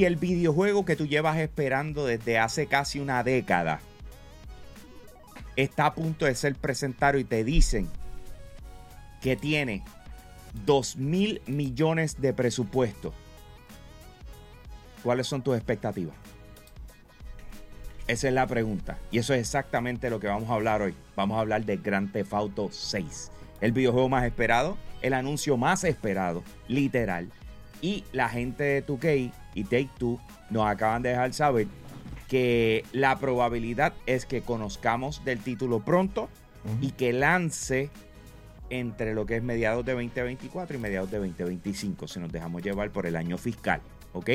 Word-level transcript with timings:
Si 0.00 0.06
el 0.06 0.16
videojuego 0.16 0.86
que 0.86 0.96
tú 0.96 1.06
llevas 1.06 1.36
esperando 1.36 2.06
desde 2.06 2.38
hace 2.38 2.66
casi 2.66 3.00
una 3.00 3.22
década 3.22 3.82
está 5.56 5.84
a 5.84 5.94
punto 5.94 6.24
de 6.24 6.34
ser 6.34 6.54
presentado 6.54 7.18
y 7.18 7.24
te 7.24 7.44
dicen 7.44 7.86
que 9.20 9.36
tiene 9.36 9.84
2 10.64 10.96
mil 10.96 11.42
millones 11.46 12.18
de 12.18 12.32
presupuesto, 12.32 13.12
¿cuáles 15.02 15.26
son 15.26 15.42
tus 15.42 15.54
expectativas? 15.54 16.14
Esa 18.06 18.28
es 18.28 18.32
la 18.32 18.46
pregunta. 18.46 18.96
Y 19.10 19.18
eso 19.18 19.34
es 19.34 19.40
exactamente 19.40 20.08
lo 20.08 20.18
que 20.18 20.28
vamos 20.28 20.48
a 20.48 20.54
hablar 20.54 20.80
hoy. 20.80 20.94
Vamos 21.14 21.36
a 21.36 21.40
hablar 21.40 21.66
de 21.66 21.76
Grand 21.76 22.10
Theft 22.10 22.32
Auto 22.32 22.70
6. 22.72 23.30
El 23.60 23.72
videojuego 23.72 24.08
más 24.08 24.24
esperado, 24.24 24.78
el 25.02 25.12
anuncio 25.12 25.58
más 25.58 25.84
esperado, 25.84 26.42
literal. 26.68 27.30
Y 27.80 28.04
la 28.12 28.28
gente 28.28 28.62
de 28.62 28.86
2K 28.86 29.32
y 29.54 29.64
Take 29.64 29.90
Two 29.98 30.20
nos 30.50 30.66
acaban 30.66 31.02
de 31.02 31.10
dejar 31.10 31.32
saber 31.32 31.66
que 32.28 32.84
la 32.92 33.18
probabilidad 33.18 33.92
es 34.06 34.26
que 34.26 34.42
conozcamos 34.42 35.24
del 35.24 35.40
título 35.40 35.80
pronto 35.80 36.28
y 36.80 36.92
que 36.92 37.12
lance 37.12 37.90
entre 38.68 39.14
lo 39.14 39.26
que 39.26 39.36
es 39.36 39.42
mediados 39.42 39.84
de 39.84 39.92
2024 39.92 40.76
y 40.76 40.80
mediados 40.80 41.10
de 41.10 41.18
2025, 41.18 42.06
si 42.06 42.20
nos 42.20 42.30
dejamos 42.30 42.62
llevar 42.62 42.90
por 42.90 43.06
el 43.06 43.16
año 43.16 43.36
fiscal. 43.36 43.80
¿Ok? 44.12 44.30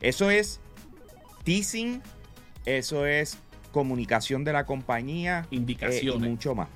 Eso 0.00 0.30
es 0.30 0.60
teasing, 1.44 2.02
eso 2.64 3.06
es 3.06 3.38
comunicación 3.70 4.42
de 4.42 4.52
la 4.52 4.66
compañía, 4.66 5.46
indicaciones 5.50 6.26
y 6.26 6.30
mucho 6.30 6.54
más. 6.54 6.68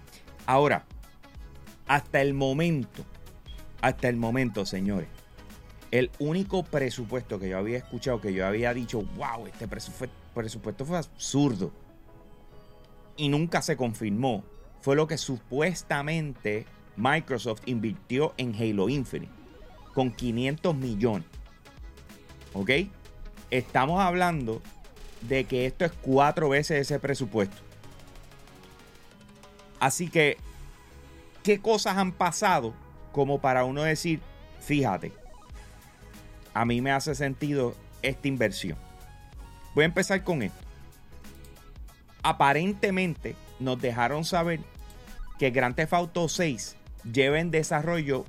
Ahora, 0.47 0.85
hasta 1.89 2.21
el 2.23 2.35
momento, 2.35 3.05
hasta 3.81 4.09
el 4.09 4.17
momento, 4.17 4.65
señores, 4.65 5.09
el 5.91 6.11
único 6.19 6.63
presupuesto 6.63 7.39
que 7.39 7.49
yo 7.49 7.59
había 7.59 7.79
escuchado, 7.79 8.21
que 8.21 8.33
yo 8.33 8.47
había 8.47 8.73
dicho, 8.73 9.03
wow, 9.17 9.47
este 9.47 9.67
presupuesto, 9.67 10.85
fue 10.85 10.99
absurdo. 10.99 11.73
Y 13.17 13.29
nunca 13.29 13.61
se 13.61 13.77
confirmó. 13.77 14.45
Fue 14.81 14.97
lo 14.97 15.07
que 15.07 15.19
supuestamente 15.19 16.65
Microsoft 16.97 17.63
invirtió 17.67 18.35
en 18.37 18.55
Halo 18.55 18.89
Infinite. 18.89 19.33
Con 19.93 20.13
500 20.13 20.75
millones. 20.77 21.27
¿Ok? 22.53 22.71
Estamos 23.51 24.01
hablando 24.01 24.63
de 25.23 25.45
que 25.45 25.67
esto 25.67 25.85
es 25.85 25.93
cuatro 26.01 26.49
veces 26.49 26.81
ese 26.81 27.01
presupuesto. 27.01 27.57
Así 29.81 30.09
que, 30.09 30.37
¿qué 31.43 31.61
cosas 31.61 31.97
han 31.97 32.13
pasado 32.13 32.75
como 33.13 33.41
para 33.41 33.65
uno 33.65 33.83
decir, 33.83 34.21
fíjate, 34.61 35.13
a 36.55 36.65
mí 36.65 36.81
me 36.81 36.93
hace 36.93 37.15
sentido 37.15 37.75
esta 38.03 38.29
inversión? 38.29 38.79
Voy 39.75 39.83
a 39.83 39.87
empezar 39.87 40.25
con 40.25 40.43
esto. 40.43 40.59
Aparentemente 42.23 43.37
nos 43.59 43.81
dejaron 43.81 44.25
saber 44.25 44.61
que 45.39 45.51
Grand 45.51 45.75
Theft 45.75 45.93
Auto 45.95 46.29
6 46.29 46.77
lleva 47.11 47.41
en 47.41 47.51
desarrollo 47.51 48.25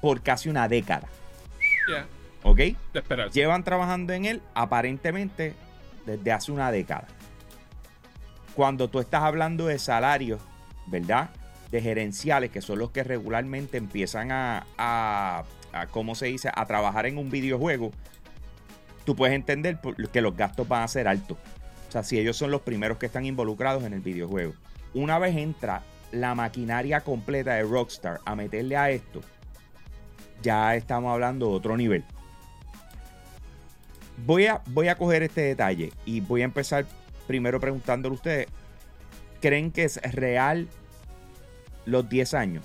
por 0.00 0.22
casi 0.22 0.48
una 0.48 0.68
década. 0.68 1.08
¿Ok? 2.42 2.60
Llevan 3.32 3.64
trabajando 3.64 4.12
en 4.12 4.26
él 4.26 4.42
aparentemente 4.54 5.54
desde 6.04 6.32
hace 6.32 6.52
una 6.52 6.70
década. 6.70 7.06
Cuando 8.54 8.88
tú 8.88 9.00
estás 9.00 9.22
hablando 9.22 9.66
de 9.66 9.78
salarios, 9.78 10.40
¿verdad? 10.86 11.30
De 11.70 11.80
gerenciales, 11.80 12.50
que 12.50 12.60
son 12.60 12.78
los 12.78 12.90
que 12.90 13.02
regularmente 13.02 13.78
empiezan 13.78 14.30
a, 14.30 14.66
a, 14.76 15.44
a 15.74 15.86
¿cómo 15.86 16.14
se 16.14 16.26
dice? 16.26 16.50
A 16.54 16.66
trabajar 16.66 17.06
en 17.06 17.18
un 17.18 17.30
videojuego, 17.30 17.90
tú 19.04 19.16
puedes 19.16 19.34
entender 19.34 19.78
que 20.12 20.20
los 20.20 20.36
gastos 20.36 20.66
van 20.68 20.82
a 20.82 20.88
ser 20.88 21.08
altos. 21.08 21.38
O 21.88 21.92
sea, 21.92 22.02
si 22.02 22.18
ellos 22.18 22.36
son 22.36 22.50
los 22.50 22.62
primeros 22.62 22.98
que 22.98 23.06
están 23.06 23.24
involucrados 23.24 23.84
en 23.84 23.92
el 23.92 24.00
videojuego. 24.00 24.54
Una 24.94 25.18
vez 25.18 25.36
entra 25.36 25.82
la 26.12 26.34
maquinaria 26.34 27.00
completa 27.00 27.54
de 27.54 27.62
Rockstar 27.62 28.20
a 28.24 28.34
meterle 28.34 28.76
a 28.76 28.90
esto, 28.90 29.20
ya 30.42 30.76
estamos 30.76 31.12
hablando 31.12 31.48
de 31.48 31.54
otro 31.54 31.76
nivel. 31.76 32.04
Voy 34.24 34.46
a, 34.46 34.62
voy 34.66 34.88
a 34.88 34.96
coger 34.96 35.24
este 35.24 35.40
detalle 35.40 35.92
y 36.04 36.20
voy 36.20 36.42
a 36.42 36.44
empezar 36.44 36.86
primero 37.26 37.58
preguntándole 37.58 38.12
a 38.12 38.16
ustedes, 38.16 38.46
¿creen 39.40 39.72
que 39.72 39.84
es 39.84 40.00
real 40.12 40.68
los 41.84 42.08
10 42.08 42.34
años? 42.34 42.64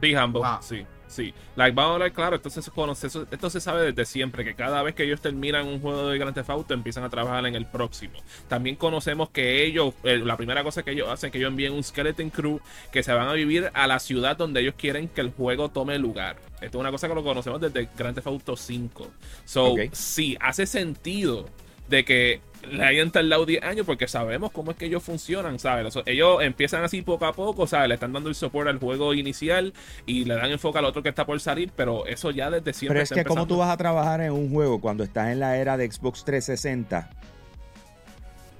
Big 0.00 0.16
Humble, 0.16 0.42
sí. 0.60 0.86
Sí, 1.10 1.34
like, 1.56 1.74
vamos 1.74 1.90
a 1.90 1.94
hablar 1.94 2.12
claro, 2.12 2.40
conoce, 2.72 3.08
esto 3.08 3.50
se 3.50 3.60
sabe 3.60 3.90
desde 3.90 4.04
siempre, 4.04 4.44
que 4.44 4.54
cada 4.54 4.80
vez 4.84 4.94
que 4.94 5.02
ellos 5.02 5.20
terminan 5.20 5.66
un 5.66 5.80
juego 5.80 6.08
de 6.08 6.16
Grand 6.16 6.32
Theft 6.32 6.50
Auto 6.50 6.72
empiezan 6.72 7.02
a 7.02 7.10
trabajar 7.10 7.44
en 7.46 7.56
el 7.56 7.66
próximo. 7.66 8.20
También 8.46 8.76
conocemos 8.76 9.28
que 9.30 9.64
ellos, 9.64 9.92
eh, 10.04 10.18
la 10.18 10.36
primera 10.36 10.62
cosa 10.62 10.84
que 10.84 10.92
ellos 10.92 11.08
hacen 11.08 11.28
es 11.28 11.32
que 11.32 11.38
ellos 11.38 11.50
envíen 11.50 11.72
un 11.72 11.82
Skeleton 11.82 12.30
Crew 12.30 12.60
que 12.92 13.02
se 13.02 13.12
van 13.12 13.26
a 13.26 13.32
vivir 13.32 13.72
a 13.74 13.88
la 13.88 13.98
ciudad 13.98 14.36
donde 14.36 14.60
ellos 14.60 14.74
quieren 14.78 15.08
que 15.08 15.20
el 15.20 15.32
juego 15.32 15.68
tome 15.68 15.98
lugar. 15.98 16.36
Esto 16.60 16.78
es 16.78 16.80
una 16.80 16.92
cosa 16.92 17.08
que 17.08 17.14
lo 17.16 17.24
conocemos 17.24 17.60
desde 17.60 17.88
Grand 17.98 18.14
Theft 18.14 18.28
Auto 18.28 18.56
5. 18.56 19.10
So, 19.44 19.74
sí, 19.90 20.38
hace 20.40 20.64
sentido 20.64 21.46
de 21.88 22.04
que 22.04 22.40
le 22.68 22.84
hayan 22.84 23.10
tardado 23.10 23.46
10 23.46 23.62
años 23.62 23.86
porque 23.86 24.06
sabemos 24.08 24.50
cómo 24.52 24.72
es 24.72 24.76
que 24.76 24.86
ellos 24.86 25.02
funcionan, 25.02 25.58
¿sabes? 25.58 25.94
Ellos 26.06 26.42
empiezan 26.42 26.84
así 26.84 27.02
poco 27.02 27.26
a 27.26 27.32
poco, 27.32 27.66
¿sabes? 27.66 27.88
Le 27.88 27.94
están 27.94 28.12
dando 28.12 28.28
el 28.28 28.34
soporte 28.34 28.70
al 28.70 28.78
juego 28.78 29.14
inicial 29.14 29.72
y 30.06 30.24
le 30.24 30.34
dan 30.34 30.50
enfoque 30.50 30.78
al 30.78 30.84
otro 30.84 31.02
que 31.02 31.08
está 31.08 31.24
por 31.24 31.40
salir, 31.40 31.70
pero 31.74 32.06
eso 32.06 32.30
ya 32.30 32.50
desde 32.50 32.72
siempre. 32.72 32.94
Pero 32.94 33.02
es 33.02 33.10
que, 33.10 33.24
¿cómo 33.24 33.46
tú 33.46 33.58
vas 33.58 33.70
a 33.70 33.76
trabajar 33.76 34.20
en 34.20 34.32
un 34.32 34.50
juego 34.50 34.80
cuando 34.80 35.04
estás 35.04 35.30
en 35.30 35.40
la 35.40 35.56
era 35.56 35.76
de 35.76 35.90
Xbox 35.90 36.24
360 36.24 37.10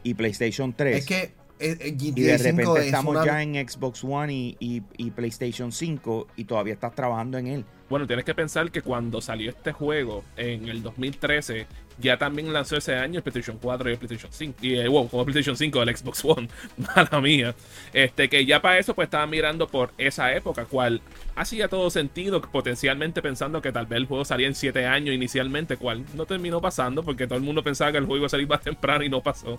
y 0.03 0.15
PlayStation 0.15 0.72
3? 0.72 0.97
Es 0.97 1.06
que 1.06 1.41
eh, 1.60 1.77
eh, 1.78 1.97
y 1.99 2.12
de 2.12 2.39
repente 2.39 2.87
estamos 2.87 3.25
ya 3.25 3.43
en 3.43 3.69
Xbox 3.69 4.03
One 4.03 4.33
y, 4.33 4.83
y, 4.97 5.10
PlayStation 5.10 5.72
5 5.72 6.28
y 6.37 6.44
todavía 6.44 6.72
estás 6.72 6.94
trabajando 6.94 7.37
en 7.37 7.47
él. 7.49 7.65
Bueno, 7.91 8.06
tienes 8.06 8.25
que 8.25 8.37
pensar 8.37 8.71
que 8.71 8.83
cuando 8.83 9.21
salió 9.21 9.51
este 9.51 9.73
juego 9.73 10.23
en 10.37 10.69
el 10.69 10.81
2013, 10.81 11.67
ya 11.99 12.17
también 12.17 12.53
lanzó 12.53 12.77
ese 12.77 12.95
año 12.95 13.19
el 13.19 13.23
PlayStation 13.25 13.59
4 13.61 13.91
y 13.91 13.93
el 13.93 13.99
PlayStation 13.99 14.33
5. 14.33 14.59
Y 14.62 14.75
eh, 14.77 14.87
wow, 14.87 15.09
como 15.09 15.25
PlayStation 15.25 15.56
5, 15.56 15.83
el 15.83 15.97
Xbox 15.97 16.25
One. 16.25 16.49
Mala 16.95 17.21
mía. 17.21 17.53
Este, 17.93 18.28
que 18.28 18.47
ya 18.47 18.62
para 18.62 18.78
eso, 18.78 18.95
pues 18.95 19.06
estaban 19.06 19.28
mirando 19.28 19.67
por 19.67 19.91
esa 19.99 20.33
época, 20.33 20.67
cual 20.67 21.01
hacía 21.34 21.67
todo 21.67 21.91
sentido, 21.91 22.41
potencialmente 22.41 23.23
pensando 23.23 23.61
que 23.61 23.73
tal 23.73 23.87
vez 23.87 23.97
el 23.97 24.07
juego 24.07 24.25
salía 24.25 24.47
en 24.47 24.55
7 24.55 24.87
años 24.87 25.12
inicialmente, 25.12 25.77
cual 25.77 26.05
no 26.15 26.27
terminó 26.27 26.61
pasando 26.61 27.03
porque 27.03 27.27
todo 27.27 27.39
el 27.39 27.45
mundo 27.45 27.65
pensaba 27.65 27.91
que 27.91 27.99
el 27.99 28.05
juego 28.05 28.19
iba 28.19 28.27
a 28.27 28.31
salir 28.31 28.47
más 28.47 28.61
temprano 28.61 29.03
y 29.03 29.09
no 29.09 29.21
pasó. 29.21 29.59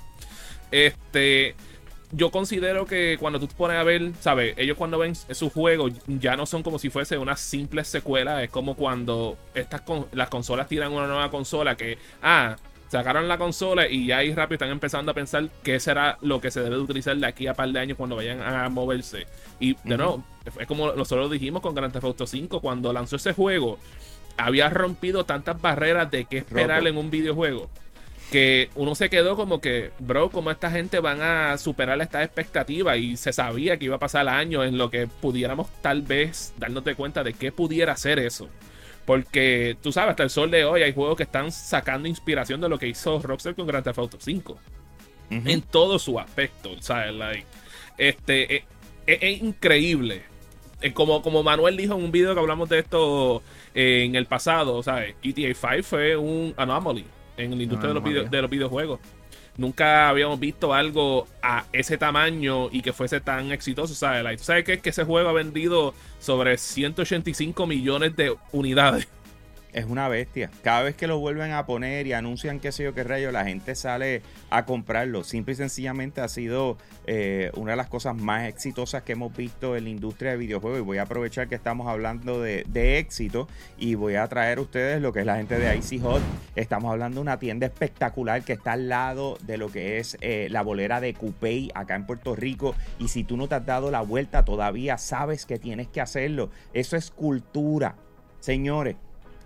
Este 0.72 1.56
yo 2.12 2.32
considero 2.32 2.86
que 2.86 3.18
cuando 3.20 3.40
tú 3.40 3.48
te 3.48 3.56
pones 3.56 3.78
a 3.78 3.84
ver, 3.84 4.12
¿sabes? 4.20 4.54
Ellos 4.58 4.78
cuando 4.78 4.98
ven 4.98 5.16
su 5.16 5.50
juego 5.50 5.88
ya 6.08 6.36
no 6.36 6.46
son 6.46 6.64
como 6.64 6.80
si 6.80 6.90
fuese 6.90 7.18
una 7.18 7.38
simple 7.38 7.84
secuela. 7.84 8.44
Es 8.44 8.50
como 8.50 8.76
cuando 8.76 9.38
estas 9.54 9.82
las 10.12 10.30
consolas 10.30 10.68
tiran 10.68 10.92
una 10.92 11.08
nueva 11.08 11.30
consola 11.32 11.76
que, 11.76 11.98
ah, 12.22 12.58
sacaron 12.90 13.30
la 13.30 13.38
consola 13.38 13.88
y 13.88 14.08
ya 14.08 14.18
ahí 14.18 14.34
rápido 14.34 14.56
están 14.56 14.70
empezando 14.70 15.12
a 15.12 15.16
pensar 15.16 15.48
qué 15.64 15.80
será 15.80 16.18
lo 16.22 16.42
que 16.42 16.52
se 16.52 16.60
debe 16.60 16.76
de 16.76 16.82
utilizar 16.82 17.16
de 17.16 17.26
aquí 17.26 17.48
a 17.48 17.54
par 17.54 17.70
de 17.70 17.80
años 17.80 17.98
cuando 17.98 18.18
vayan 18.18 18.42
a 18.42 18.68
moverse. 18.68 19.28
Y 19.62 19.76
de 19.86 19.96
nuevo, 19.96 20.24
es 20.60 20.68
como 20.68 20.92
nosotros 20.92 21.32
dijimos 21.32 21.62
con 21.62 21.74
Grand 21.74 21.94
Theft 21.94 22.04
Auto 22.04 22.28
5, 22.28 22.60
cuando 22.60 22.92
lanzó 22.92 23.16
ese 23.16 23.32
juego, 23.32 23.78
había 24.36 24.70
rompido 24.70 25.24
tantas 25.24 25.62
barreras 25.62 26.12
de 26.12 26.26
qué 26.26 26.40
esperar 26.40 26.86
en 26.86 26.98
un 26.98 27.10
videojuego 27.10 27.70
que 28.32 28.70
uno 28.76 28.96
se 28.96 29.10
quedó 29.10 29.36
como 29.36 29.60
que, 29.60 29.92
bro, 30.00 30.30
como 30.30 30.52
esta 30.52 30.72
gente 30.72 31.02
van 31.02 31.22
a 31.22 31.58
superar 31.58 32.02
esta 32.02 32.24
expectativa 32.24 32.96
y 32.96 33.18
se 33.18 33.34
sabía 33.34 33.78
que 33.78 33.86
iba 33.86 33.98
a 33.98 34.00
pasar 34.00 34.30
años 34.30 34.66
en 34.66 34.78
lo 34.78 34.90
que 34.90 35.06
pudiéramos 35.06 35.68
tal 35.82 36.02
vez 36.02 36.54
darnos 36.58 36.86
de 36.86 36.96
cuenta 36.96 37.26
de 37.26 37.34
qué 37.34 37.52
pudiera 37.52 37.96
ser 37.98 38.20
eso. 38.20 38.48
Porque 39.06 39.76
tú 39.84 39.92
sabes, 39.92 40.12
hasta 40.12 40.24
el 40.24 40.30
sol 40.30 40.50
de 40.50 40.64
hoy 40.64 40.82
hay 40.82 40.94
juegos 40.94 41.18
que 41.18 41.24
están 41.24 41.52
sacando 41.52 42.08
inspiración 42.08 42.62
de 42.62 42.70
lo 42.70 42.80
que 42.80 42.88
hizo 42.88 43.20
Rockstar 43.20 43.54
con 43.54 43.68
Grand 43.68 43.84
Theft 43.84 44.00
Auto 44.00 44.18
5. 44.20 44.58
En 45.30 45.62
todo 45.62 46.00
su 46.00 46.18
aspecto, 46.18 46.76
¿sabes? 46.82 47.14
Like, 47.14 47.46
este, 47.98 48.56
e, 48.56 48.66
e, 49.08 49.20
es, 49.22 49.42
increíble. 49.42 50.24
Como, 50.94 51.22
como 51.22 51.44
Manuel 51.44 51.76
dijo 51.76 51.96
en 51.96 52.04
un 52.04 52.12
video 52.12 52.34
que 52.34 52.40
hablamos 52.40 52.70
de 52.70 52.80
esto 52.80 53.44
en 53.74 54.16
el 54.16 54.26
pasado, 54.26 54.84
¿sabes? 54.84 55.16
GTA 55.22 55.54
5 55.54 55.84
fue 55.84 56.16
un 56.16 56.54
anomaly 56.58 57.06
en 57.44 57.58
la 57.58 57.64
industria 57.64 57.94
de, 57.94 58.00
los 58.00 58.32
de, 58.32 58.42
los 58.42 58.50
videojuegos. 58.50 59.00
Nunca 59.58 60.10
habíamos 60.10 60.40
visto 60.40 60.74
algo 60.74 61.28
a 61.42 61.66
ese 61.74 61.98
tamaño 61.98 62.70
y 62.72 62.82
que 62.82 62.94
fuese 62.94 63.20
tan 63.20 63.52
exitoso. 63.52 63.94
¿Sabes? 63.94 64.42
¿Sabes 64.42 64.64
qué? 64.64 64.80
Que 64.80 64.90
ese 64.90 65.04
juego 65.04 65.30
ha 65.30 65.34
vendido 65.34 65.94
sobre 66.20 66.58
185 66.58 67.68
millones 67.68 68.16
de 68.16 68.36
unidades. 68.52 69.08
Es 69.74 69.86
una 69.86 70.10
bestia. 70.10 70.50
Cada 70.64 70.84
vez 70.84 70.96
que 70.96 71.08
lo 71.08 71.20
vuelven 71.20 71.52
a 71.54 71.66
poner 71.66 72.06
y 72.06 72.14
anuncian 72.14 72.60
qué 72.60 72.74
sé 72.74 72.84
yo 72.84 72.94
qué 72.94 73.04
rayo, 73.04 73.32
la 73.32 73.46
gente 73.46 73.76
sale 73.76 74.22
a 74.50 74.66
comprarlo. 74.66 75.24
Simple 75.24 75.54
y 75.54 75.56
sencillamente 75.56 76.20
ha 76.20 76.28
sido 76.28 76.78
eh, 77.08 77.52
una 77.56 77.72
de 77.72 77.78
las 77.78 77.88
cosas 77.88 78.16
más 78.16 78.48
exitosas 78.48 79.04
que 79.04 79.14
hemos 79.14 79.36
visto 79.36 79.78
en 79.78 79.86
la 79.86 79.90
industria 79.90 80.32
de 80.32 80.38
videojuegos. 80.38 80.80
Y 80.80 80.84
voy 80.84 80.98
a 80.98 81.04
aprovechar 81.04 81.48
que 81.48 81.56
estamos 81.56 81.88
hablando 81.88 82.42
de, 82.42 82.66
éxito 83.00 83.48
y 83.78 83.96
voy 83.96 84.16
a 84.16 84.28
traer 84.28 84.58
a 84.58 84.62
ustedes 84.62 85.02
lo 85.02 85.14
que 85.14 85.22
es 85.22 85.26
la 85.26 85.38
gente 85.38 85.58
de 85.58 85.78
Icy 85.78 86.00
Hot. 86.00 86.22
Estamos 86.56 86.92
hablando 86.92 87.16
de 87.16 87.22
una 87.22 87.40
tienda 87.40 87.66
espectacular 87.66 88.44
que 88.44 88.54
está 88.54 88.74
al 88.74 88.90
lado 88.90 89.38
de 89.44 89.58
lo 89.58 89.72
que 89.72 90.00
es 90.00 90.18
eh, 90.20 90.48
la 90.52 90.62
bolera 90.62 91.00
de 91.00 91.14
Coupey 91.14 91.72
acá 91.74 91.96
en 91.96 92.06
Puerto 92.06 92.36
Rico. 92.36 92.76
Y 93.00 93.08
si 93.08 93.24
tú 93.24 93.38
no 93.38 93.48
te 93.48 93.56
has 93.56 93.66
dado 93.66 93.90
la 93.90 94.02
vuelta 94.02 94.44
todavía, 94.44 94.98
sabes 94.98 95.46
que 95.46 95.60
tienes 95.60 95.88
que 95.88 96.02
hacerlo. 96.02 96.50
Eso 96.74 96.98
es 96.98 97.10
cultura. 97.12 97.96
Señores, 98.42 98.96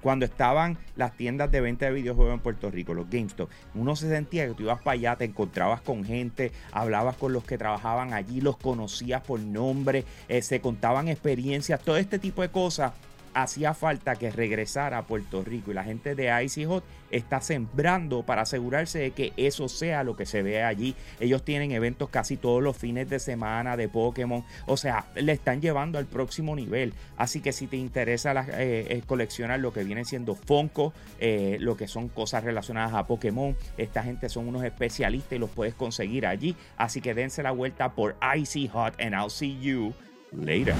cuando 0.06 0.26
estaban 0.26 0.78
las 0.96 1.18
tiendas 1.18 1.50
de 1.50 1.62
venta 1.62 1.88
de 1.88 1.92
videojuegos 1.92 2.36
en 2.36 2.40
Puerto 2.40 2.70
Rico, 2.70 2.94
los 2.94 3.10
GameStop, 3.10 3.50
uno 3.74 3.96
se 3.96 4.08
sentía 4.08 4.46
que 4.48 4.54
tú 4.54 4.62
ibas 4.62 4.80
para 4.84 4.94
allá, 4.94 5.16
te 5.16 5.26
encontrabas 5.26 5.82
con 5.82 6.06
gente, 6.06 6.52
hablabas 6.72 7.18
con 7.18 7.34
los 7.34 7.44
que 7.44 7.58
trabajaban 7.58 8.14
allí, 8.14 8.40
los 8.40 8.56
conocías 8.56 9.24
por 9.24 9.40
nombre, 9.40 10.04
eh, 10.28 10.44
se 10.44 10.62
contaban 10.62 11.08
experiencias, 11.08 11.82
todo 11.82 11.98
este 11.98 12.20
tipo 12.20 12.44
de 12.44 12.50
cosas 12.50 12.92
hacía 13.36 13.74
falta 13.74 14.16
que 14.16 14.32
regresara 14.32 14.98
a 14.98 15.06
Puerto 15.06 15.44
Rico 15.44 15.70
y 15.70 15.74
la 15.74 15.84
gente 15.84 16.16
de 16.16 16.44
Icy 16.44 16.66
Hot 16.66 16.86
está 17.12 17.42
sembrando 17.42 18.24
para 18.24 18.44
asegurarse 18.44 19.00
de 19.00 19.12
que 19.12 19.34
eso 19.36 19.68
sea 19.68 20.04
lo 20.04 20.16
que 20.16 20.26
se 20.26 20.42
ve 20.42 20.64
allí. 20.64 20.96
Ellos 21.20 21.44
tienen 21.44 21.72
eventos 21.72 22.10
casi 22.10 22.38
todos 22.38 22.64
los 22.64 22.78
fines 22.78 23.10
de 23.10 23.20
semana 23.20 23.76
de 23.76 23.90
Pokémon, 23.90 24.44
o 24.66 24.78
sea, 24.78 25.06
le 25.16 25.34
están 25.34 25.62
llevando 25.62 26.00
al 26.00 26.06
próximo 26.06 26.56
nivel. 26.56 26.94
Así 27.18 27.42
que 27.42 27.52
si 27.52 27.68
te 27.68 27.76
interesa 27.76 28.32
eh, 28.58 28.88
eh, 28.90 29.04
coleccionar 29.06 29.60
lo 29.60 29.74
que 29.74 29.84
viene 29.84 30.06
siendo 30.06 30.36
Funko, 30.36 30.94
eh, 31.20 31.58
lo 31.60 31.76
que 31.76 31.90
son 31.90 32.08
cosas 32.08 32.44
relacionadas 32.46 32.94
a 32.94 33.06
Pokémon, 33.06 33.56
esta 33.78 34.02
gente 34.02 34.30
son 34.30 34.48
unos 34.48 34.64
especialistas 34.64 35.34
y 35.34 35.40
los 35.40 35.50
puedes 35.50 35.76
conseguir 35.76 36.26
allí. 36.26 36.56
Así 36.78 37.02
que 37.02 37.14
dense 37.14 37.44
la 37.44 37.52
vuelta 37.52 37.94
por 37.96 38.16
Icy 38.38 38.70
Hot 38.70 39.00
and 39.02 39.14
I'll 39.14 39.30
see 39.30 39.60
you 39.60 39.94
later. 40.32 40.76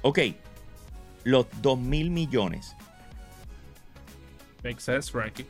ok, 0.00 0.18
los 1.24 1.46
2 1.62 1.78
mil 1.78 2.10
millones. 2.10 2.76
Makes 4.62 4.80
sense, 4.80 5.10
Frankie. 5.10 5.46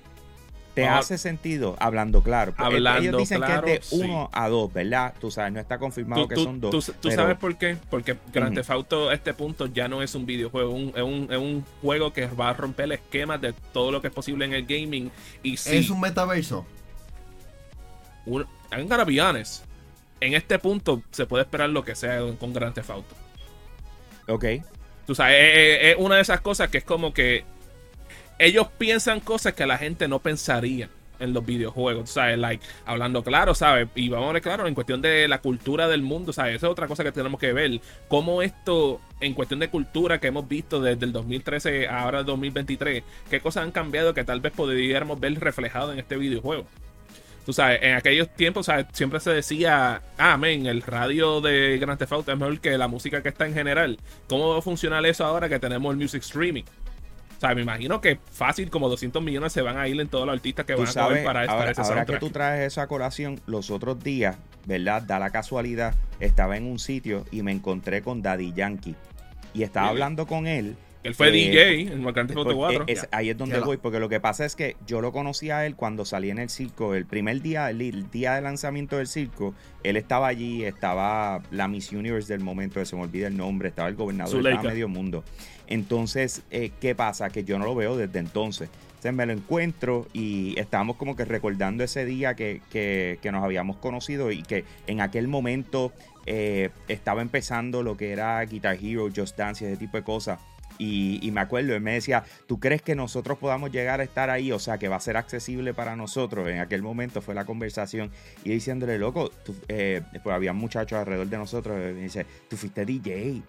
¿Te 0.75 0.89
hace 0.89 1.19
sentido? 1.19 1.77
Hablando 1.79 2.21
claro. 2.21 2.53
Hablando 2.57 3.01
Ellos 3.01 3.17
dicen 3.19 3.41
que 3.43 3.75
es 3.75 3.91
de 3.91 3.97
1 4.05 4.31
a 4.33 4.49
2, 4.49 4.73
¿verdad? 4.73 5.15
Tú 5.21 5.31
sabes, 5.31 5.53
no 5.53 5.61
está 5.61 5.79
confirmado 5.79 6.27
que 6.27 6.35
son 6.35 6.61
2. 6.61 6.93
¿Tú, 7.01 7.11
sabes 7.11 7.37
por 7.39 7.57
qué? 7.57 7.77
Porque 7.91 8.17
Grand 8.33 8.55
Theft 8.55 8.71
Auto 8.71 9.11
a 9.11 9.15
este 9.15 9.35
punto 9.35 9.67
ya 9.67 9.87
no 9.87 10.03
es 10.03 10.17
un 10.17 10.27
videojuego, 10.27 10.73
es, 10.97 11.03
un, 11.03 11.29
es, 11.31 11.39
un, 11.39 11.65
juego 11.81 12.13
que 12.13 12.27
va 12.27 12.51
a 12.51 12.55
romper 12.55 12.87
el 12.87 12.93
esquema 12.93 13.39
de 13.39 13.53
todo 13.73 13.93
lo 13.93 14.01
que 14.01 14.09
es 14.09 14.13
posible 14.13 14.45
en 14.45 14.53
el 14.53 14.67
gaming. 14.67 15.13
Y 15.45 15.55
¿Es 15.55 15.91
un 15.91 16.01
metaverso? 16.01 16.67
Un, 18.27 18.45
I'm 18.73 18.89
gonna 18.89 19.05
be 19.05 19.21
En 20.21 20.35
este 20.35 20.59
punto 20.59 21.03
se 21.13 21.27
puede 21.27 21.45
esperar 21.45 21.71
lo 21.71 21.85
que 21.85 21.95
sea 21.95 22.21
con 22.41 22.53
Grand 22.53 22.75
Theft 22.75 22.91
Auto. 22.91 23.15
Ok. 24.27 24.45
Tú 25.07 25.15
sabes, 25.15 25.37
es, 25.39 25.97
una 25.99 26.17
de 26.17 26.23
esas 26.23 26.41
cosas 26.41 26.69
que 26.71 26.79
es 26.79 26.85
como 26.85 27.13
que 27.13 27.45
ellos 28.39 28.69
piensan 28.79 29.21
cosas 29.21 29.53
que 29.53 29.67
la 29.67 29.79
gente 29.79 30.09
no 30.09 30.19
pensaría 30.19 30.89
en 31.21 31.33
los 31.33 31.45
videojuegos, 31.45 32.11
¿sabes? 32.11 32.39
Like, 32.39 32.65
hablando 32.85 33.23
claro, 33.23 33.55
¿sabes? 33.55 33.89
Y 33.95 34.09
vamos 34.09 34.31
a 34.31 34.33
ver 34.33 34.43
claro, 34.43 34.67
en 34.67 34.75
cuestión 34.75 35.01
de 35.01 35.29
la 35.29 35.41
cultura 35.41 35.89
del 35.89 36.03
mundo, 36.03 36.33
¿sabes? 36.33 36.57
Esa 36.57 36.67
es 36.67 36.73
otra 36.73 36.89
cosa 36.89 37.05
que 37.05 37.13
tenemos 37.13 37.39
que 37.39 37.53
ver. 37.53 37.81
Cómo 38.09 38.43
esto, 38.43 39.01
en 39.21 39.35
cuestión 39.35 39.61
de 39.61 39.69
cultura 39.69 40.21
que 40.21 40.29
hemos 40.29 40.49
visto 40.49 40.81
desde 40.81 41.05
el 41.05 41.13
2013 41.13 41.89
a 41.89 42.03
ahora 42.03 42.21
el 42.21 42.27
2023, 42.27 43.03
qué 43.31 43.41
cosas 43.41 43.65
han 43.65 43.73
cambiado 43.73 44.15
que 44.15 44.25
tal 44.25 44.41
vez 44.41 44.53
podríamos 44.53 45.21
ver 45.21 45.39
reflejado 45.39 45.93
en 45.93 45.99
este 45.99 46.17
videojuego. 46.17 46.67
Tú 47.45 47.53
sabes, 47.53 47.81
en 47.83 47.95
aquellos 47.95 48.31
tiempos 48.31 48.71
siempre 48.93 49.21
se 49.21 49.31
decía, 49.31 50.01
ah, 50.17 50.37
men, 50.39 50.67
el 50.67 50.81
radio 50.81 51.43
de 51.43 51.79
Grand 51.79 51.99
Theft 51.99 52.13
Auto 52.13 52.33
es 52.33 52.39
mejor 52.39 52.59
que 52.59 52.79
la 52.79 52.89
música 52.89 53.23
que 53.23 53.29
está 53.29 53.47
en 53.47 53.53
general. 53.53 53.99
¿Cómo 54.29 54.49
va 54.49 54.59
a 54.59 54.63
funcionar 54.63 55.05
eso 55.05 55.25
ahora 55.27 55.49
que 55.49 55.59
tenemos 55.59 55.93
el 55.93 55.99
music 56.01 56.23
streaming? 56.23 56.63
O 57.37 57.41
sea, 57.41 57.55
me 57.55 57.61
imagino 57.61 58.01
que 58.01 58.19
fácil 58.31 58.71
como 58.71 58.89
200 58.89 59.23
millones 59.23 59.53
se 59.53 59.61
van 59.61 59.77
a 59.77 59.87
ir 59.89 60.01
en 60.01 60.09
todos 60.09 60.25
los 60.25 60.35
artistas 60.35 60.65
que 60.65 60.75
van 60.75 60.89
a 60.89 60.93
coger 60.93 61.25
para, 61.25 61.41
ahora, 61.43 61.73
ahora 61.77 62.07
que 62.07 62.17
tú 62.17 62.31
traes 62.31 62.73
esa 62.73 62.87
colación, 62.87 63.39
los 63.47 63.71
otros 63.71 64.03
días, 64.03 64.37
¿verdad? 64.65 65.03
Da 65.03 65.19
la 65.19 65.29
casualidad, 65.29 65.95
estaba 66.21 66.57
en 66.57 66.65
un 66.65 66.79
sitio 66.79 67.27
y 67.31 67.43
me 67.43 67.53
encontré 67.53 68.01
con 68.01 68.23
Daddy 68.23 68.55
Yankee. 68.55 68.95
Y 69.53 69.65
estaba 69.65 69.89
hablando 69.89 70.27
con 70.27 70.47
él 70.47 70.77
él 71.05 71.15
fue 71.15 71.31
DJ 71.31 71.93
en 71.93 72.03
Marcante 72.03 72.33
Foto 72.33 72.57
4. 72.57 72.87
ahí 73.11 73.29
es 73.29 73.37
donde 73.37 73.61
voy, 73.61 73.77
porque 73.77 74.01
lo 74.01 74.09
que 74.09 74.21
pasa 74.21 74.47
es 74.47 74.57
que 74.57 74.77
yo 74.87 75.03
lo 75.03 75.13
conocí 75.13 75.51
a 75.51 75.67
él 75.67 75.77
cuando 75.77 76.07
salí 76.07 76.31
en 76.31 76.39
el 76.39 76.49
circo. 76.49 76.95
El 76.95 77.05
primer 77.05 77.43
día, 77.43 77.69
el, 77.69 78.11
día 78.11 78.35
de 78.35 78.41
lanzamiento 78.41 78.97
del 78.97 79.07
circo, 79.07 79.55
él 79.83 79.99
estaba 79.99 80.29
allí, 80.29 80.65
estaba 80.65 81.43
la 81.51 81.69
Miss 81.69 81.93
Universe 81.93 82.33
del 82.33 82.43
momento, 82.43 82.83
se 82.83 82.97
me 82.97 83.03
olvida 83.03 83.27
el 83.27 83.37
nombre, 83.37 83.69
estaba 83.69 83.89
el 83.89 83.97
gobernador, 83.97 84.43
de 84.43 84.59
medio 84.59 84.89
mundo. 84.89 85.25
Entonces, 85.67 86.43
eh, 86.51 86.71
¿qué 86.81 86.95
pasa? 86.95 87.29
Que 87.29 87.45
yo 87.45 87.59
no 87.59 87.67
lo 87.67 87.75
veo 87.75 87.99
desde 87.99 88.19
entonces. 88.19 88.71
Entonces 88.89 89.15
me 89.15 89.27
lo 89.27 89.35
encuentro 89.35 90.09
y 90.15 90.59
estábamos 90.59 90.97
como 90.97 91.17
que 91.17 91.27
recordando 91.27 91.85
ese 91.85 92.07
día 92.07 92.35
que, 92.35 92.63
que, 92.71 93.31
nos 93.31 93.45
habíamos 93.45 93.77
conocido 93.77 94.33
y 94.33 94.43
que 94.43 94.65
en 94.87 95.03
aquel 95.03 95.29
momento 95.29 95.93
eh, 96.25 96.71
estaba 96.89 97.21
empezando 97.21 97.83
lo 97.83 97.99
que 97.99 98.13
era 98.13 98.43
Guitar 98.47 98.79
Hero, 98.83 99.11
Just 99.15 99.37
Dance 99.37 99.65
y 99.65 99.69
ese 99.69 99.77
tipo 99.77 99.99
de 99.99 100.03
cosas. 100.03 100.41
Y, 100.79 101.31
me 101.33 101.41
acuerdo, 101.41 101.75
él 101.75 101.81
me 101.81 101.95
decía, 101.95 102.25
¿tú 102.47 102.59
crees 102.59 102.83
que 102.83 102.95
nosotros 102.95 103.39
podamos 103.39 103.71
llegar 103.71 104.01
a 104.01 104.05
estar 104.05 104.31
ahí? 104.31 104.53
O 104.53 104.59
sea, 104.59 104.79
que 104.79 104.89
va 104.89 104.97
a 104.97 105.01
ser 105.01 105.17
accesible 105.17 105.75
para 105.75 105.97
nosotros. 105.97 106.49
En 106.49 106.59
aquel 106.59 106.83
momento 106.83 107.23
fue 107.23 107.35
la 107.35 107.45
conversación. 107.45 108.11
Y 108.45 108.51
diciéndole, 108.51 108.99
loco, 108.99 109.31
eh, 109.69 110.03
pues 110.23 110.35
había 110.35 110.53
muchachos 110.53 110.99
alrededor 110.99 111.29
de 111.29 111.39
nosotros. 111.39 111.77
Me 111.77 111.93
dice, 111.93 112.27
tú 112.49 112.57
fuiste 112.57 112.85
DJ 112.85 113.43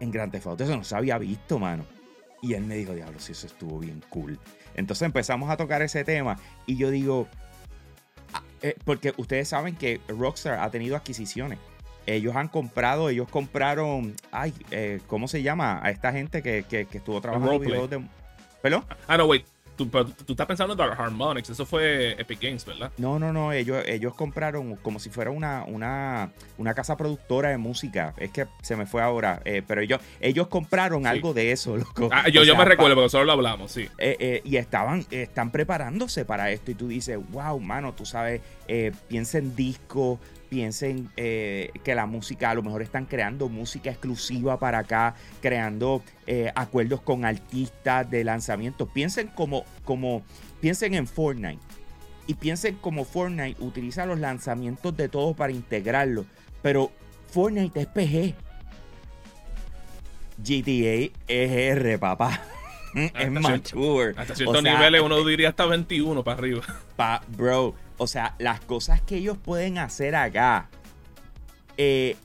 en 0.00 0.10
Grand 0.10 0.30
Theft. 0.30 0.60
Eso 0.60 0.76
no 0.76 0.84
se 0.84 0.94
había 0.94 1.18
visto, 1.18 1.58
mano. 1.58 1.84
Y 2.42 2.54
él 2.54 2.64
me 2.64 2.76
dijo, 2.76 2.94
diablo, 2.94 3.18
sí, 3.20 3.32
eso 3.32 3.46
estuvo 3.46 3.78
bien 3.78 4.02
cool. 4.08 4.38
Entonces 4.74 5.06
empezamos 5.06 5.50
a 5.50 5.56
tocar 5.56 5.82
ese 5.82 6.04
tema. 6.04 6.38
Y 6.66 6.76
yo 6.76 6.90
digo, 6.90 7.28
ah, 8.32 8.42
eh, 8.62 8.76
porque 8.84 9.14
ustedes 9.16 9.48
saben 9.48 9.76
que 9.76 10.00
Rockstar 10.08 10.58
ha 10.60 10.70
tenido 10.70 10.96
adquisiciones 10.96 11.58
ellos 12.06 12.36
han 12.36 12.48
comprado, 12.48 13.08
ellos 13.08 13.28
compraron, 13.28 14.14
ay, 14.30 14.52
eh, 14.70 15.00
¿cómo 15.06 15.28
se 15.28 15.42
llama? 15.42 15.80
A 15.82 15.90
esta 15.90 16.12
gente 16.12 16.42
que, 16.42 16.64
que, 16.68 16.86
estuvo 16.90 17.20
trabajando 17.20 17.54
en 17.54 17.60
videos 17.60 17.90
de... 17.90 18.02
¿Perdón? 18.60 18.84
Ah, 19.06 19.16
no, 19.16 19.26
wait. 19.26 19.44
Tú, 19.76 19.86
tú, 19.86 20.32
estás 20.32 20.46
pensando 20.46 20.74
en 20.74 20.78
Dark 20.78 21.00
Harmonix, 21.00 21.48
eso 21.48 21.64
fue 21.64 22.12
Epic 22.20 22.40
Games, 22.42 22.64
¿verdad? 22.66 22.92
No, 22.98 23.18
no, 23.18 23.32
no, 23.32 23.52
ellos, 23.52 23.82
ellos 23.86 24.14
compraron 24.14 24.76
como 24.76 24.98
si 24.98 25.08
fuera 25.08 25.30
una, 25.30 25.64
una, 25.64 26.30
una 26.58 26.74
casa 26.74 26.96
productora 26.96 27.48
de 27.48 27.56
música. 27.56 28.12
Es 28.18 28.30
que 28.30 28.46
se 28.60 28.76
me 28.76 28.84
fue 28.84 29.00
ahora, 29.00 29.40
eh, 29.46 29.62
pero 29.66 29.80
ellos, 29.80 30.00
ellos 30.20 30.48
compraron 30.48 31.06
algo 31.06 31.32
de 31.32 31.52
eso, 31.52 31.76
loco. 31.78 32.10
Ah, 32.12 32.28
yo, 32.28 32.44
yo 32.44 32.54
me 32.54 32.66
recuerdo, 32.66 32.94
porque 32.96 33.08
solo 33.08 33.24
lo 33.24 33.32
hablamos, 33.32 33.72
sí. 33.72 33.88
Eh, 33.96 34.42
y 34.44 34.56
estaban, 34.56 35.06
están 35.10 35.50
preparándose 35.50 36.26
para 36.26 36.50
esto 36.50 36.70
y 36.70 36.74
tú 36.74 36.88
dices, 36.88 37.18
wow, 37.30 37.58
mano, 37.58 37.94
tú 37.94 38.04
sabes, 38.04 38.42
piensa 39.08 39.38
en 39.38 39.54
disco, 39.54 40.18
piensen 40.52 41.08
eh, 41.16 41.70
que 41.82 41.94
la 41.94 42.04
música, 42.04 42.50
a 42.50 42.54
lo 42.54 42.62
mejor 42.62 42.82
están 42.82 43.06
creando 43.06 43.48
música 43.48 43.88
exclusiva 43.88 44.58
para 44.58 44.80
acá, 44.80 45.14
creando 45.40 46.02
eh, 46.26 46.52
acuerdos 46.54 47.00
con 47.00 47.24
artistas 47.24 48.10
de 48.10 48.22
lanzamiento. 48.22 48.84
Piensen 48.84 49.28
como, 49.28 49.64
como, 49.86 50.22
piensen 50.60 50.92
en 50.92 51.06
Fortnite. 51.06 51.62
Y 52.26 52.34
piensen 52.34 52.74
como 52.76 53.06
Fortnite 53.06 53.64
utiliza 53.64 54.04
los 54.04 54.18
lanzamientos 54.18 54.94
de 54.94 55.08
todos 55.08 55.34
para 55.34 55.54
integrarlo. 55.54 56.26
Pero 56.60 56.92
Fortnite 57.30 57.80
es 57.80 57.86
PG. 57.86 58.34
GTA 60.36 61.18
es 61.28 61.50
R, 61.50 61.98
papá. 61.98 62.42
es 62.94 63.30
mature. 63.30 64.12
Hasta 64.18 64.34
ciertos 64.34 64.62
niveles 64.62 65.00
uno 65.00 65.24
diría 65.24 65.48
hasta 65.48 65.64
21 65.64 66.22
para 66.22 66.38
arriba. 66.38 66.62
Pa, 66.94 67.22
bro, 67.28 67.74
o 68.02 68.06
sea, 68.08 68.34
las 68.38 68.60
cosas 68.60 69.00
que 69.00 69.16
ellos 69.16 69.38
pueden 69.38 69.78
hacer 69.78 70.16
acá 70.16 70.68
eh, 71.76 72.16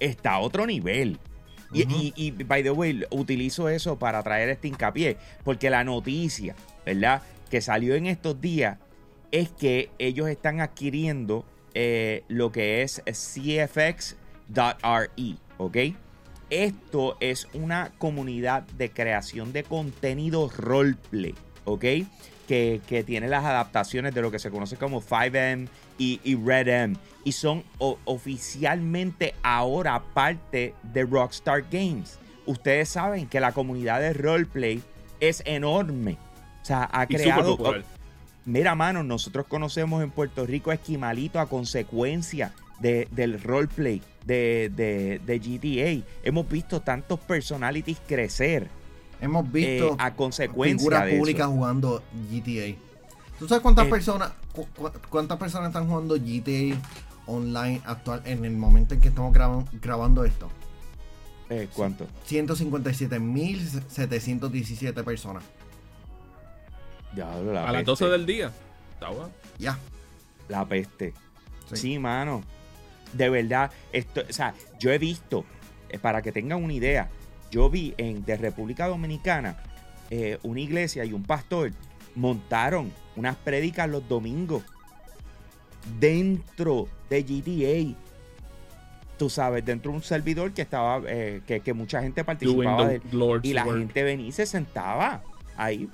está 0.00 0.32
a 0.32 0.40
otro 0.40 0.66
nivel. 0.66 1.18
y, 1.72 2.30
by 2.30 2.62
the 2.62 2.70
way, 2.70 3.02
utilizo 3.10 3.70
eso 3.70 3.98
para 3.98 4.22
traer 4.22 4.50
este 4.50 4.68
hincapié, 4.68 5.16
porque 5.44 5.70
la 5.70 5.82
noticia, 5.82 6.54
¿verdad? 6.84 7.22
Que 7.50 7.62
salió 7.62 7.94
en 7.94 8.06
estos 8.06 8.38
días 8.38 8.78
es 9.30 9.48
que 9.48 9.88
ellos 9.98 10.28
están 10.28 10.60
adquiriendo 10.60 11.46
eh, 11.72 12.24
lo 12.28 12.52
que 12.52 12.82
es 12.82 13.02
cfx.re, 13.06 13.96
¿ok? 15.56 15.76
Esto 16.50 17.16
es 17.20 17.48
una 17.54 17.92
comunidad 17.96 18.64
de 18.76 18.90
creación 18.90 19.54
de 19.54 19.64
contenido 19.64 20.50
roleplay, 20.50 21.34
¿ok? 21.64 21.84
Que, 22.46 23.04
tiene 23.06 23.28
las 23.28 23.44
adaptaciones 23.44 24.14
de 24.14 24.22
lo 24.22 24.30
que 24.30 24.38
se 24.38 24.50
conoce 24.50 24.76
como 24.76 25.00
5M 25.00 25.68
y, 25.98 26.36
Red 26.36 26.68
M. 26.68 26.96
Y 27.24 27.32
son 27.32 27.64
oficialmente 27.78 29.34
ahora 29.42 30.02
parte 30.14 30.74
de 30.82 31.04
Rockstar 31.04 31.64
Games. 31.70 32.18
Ustedes 32.46 32.88
saben 32.88 33.26
que 33.28 33.40
la 33.40 33.52
comunidad 33.52 34.00
de 34.00 34.12
roleplay 34.12 34.82
es 35.20 35.42
enorme. 35.46 36.18
O 36.62 36.64
sea, 36.64 36.88
ha 36.92 37.06
creado. 37.06 37.56
Mira, 38.44 38.74
mano, 38.74 39.04
nosotros 39.04 39.46
conocemos 39.46 40.02
en 40.02 40.10
Puerto 40.10 40.44
Rico 40.44 40.72
a 40.72 40.74
Esquimalito 40.74 41.38
a 41.38 41.48
consecuencia 41.48 42.52
del 42.80 43.40
roleplay 43.40 44.02
de, 44.26 44.70
de, 44.74 45.20
de, 45.24 45.38
GTA. 45.38 46.04
Hemos 46.24 46.48
visto 46.48 46.80
tantos 46.80 47.20
personalities 47.20 47.98
crecer. 48.06 48.68
Hemos 49.22 49.50
visto 49.50 49.92
eh, 49.92 49.96
a 49.98 50.14
consecuencia 50.14 50.78
figuras 50.78 51.10
públicas 51.14 51.46
jugando 51.46 52.02
GTA. 52.28 52.76
¿Tú 53.38 53.48
sabes 53.48 53.62
cuántas 53.62 53.86
eh, 53.86 53.90
personas 53.90 54.32
cuántas 55.08 55.38
personas 55.38 55.68
están 55.68 55.86
jugando 55.86 56.16
GTA 56.16 56.76
online 57.26 57.80
actual 57.84 58.20
en 58.24 58.44
el 58.44 58.56
momento 58.56 58.94
en 58.94 59.00
que 59.00 59.06
estamos 59.08 59.32
grabando 59.80 60.24
esto? 60.24 60.50
Eh, 61.50 61.68
¿Cuánto? 61.72 62.06
157.717 62.28 65.04
personas. 65.04 65.44
a 67.16 67.72
las 67.72 67.84
12 67.84 68.06
del 68.06 68.26
día. 68.26 68.50
Ya. 69.58 69.78
La 70.48 70.66
peste. 70.66 71.14
Sí. 71.72 71.98
mano. 71.98 72.42
De 73.12 73.28
verdad, 73.28 73.70
esto, 73.92 74.22
o 74.28 74.32
sea, 74.32 74.54
yo 74.80 74.90
he 74.90 74.98
visto, 74.98 75.44
eh, 75.90 75.98
para 75.98 76.22
que 76.22 76.32
tengan 76.32 76.64
una 76.64 76.72
idea, 76.72 77.10
yo 77.52 77.70
vi 77.70 77.94
en 77.98 78.24
de 78.24 78.36
República 78.36 78.88
Dominicana 78.88 79.56
eh, 80.10 80.38
una 80.42 80.60
iglesia 80.60 81.04
y 81.04 81.12
un 81.12 81.22
pastor 81.22 81.70
montaron 82.16 82.90
unas 83.14 83.36
prédicas 83.36 83.88
los 83.88 84.08
domingos 84.08 84.64
dentro 86.00 86.88
de 87.08 87.22
GTA 87.22 87.96
tú 89.18 89.30
sabes, 89.30 89.64
dentro 89.64 89.92
de 89.92 89.98
un 89.98 90.02
servidor 90.02 90.52
que 90.52 90.62
estaba, 90.62 91.00
eh, 91.06 91.42
que, 91.46 91.72
mucha 91.74 92.02
gente 92.02 92.24
participaba 92.24 92.88
de, 92.88 93.00
y 93.44 93.52
la 93.52 93.64
gente 93.64 94.02
venía 94.02 94.26
y 94.26 94.32
se 94.32 94.46
sentaba 94.46 95.22
ahí 95.56 95.88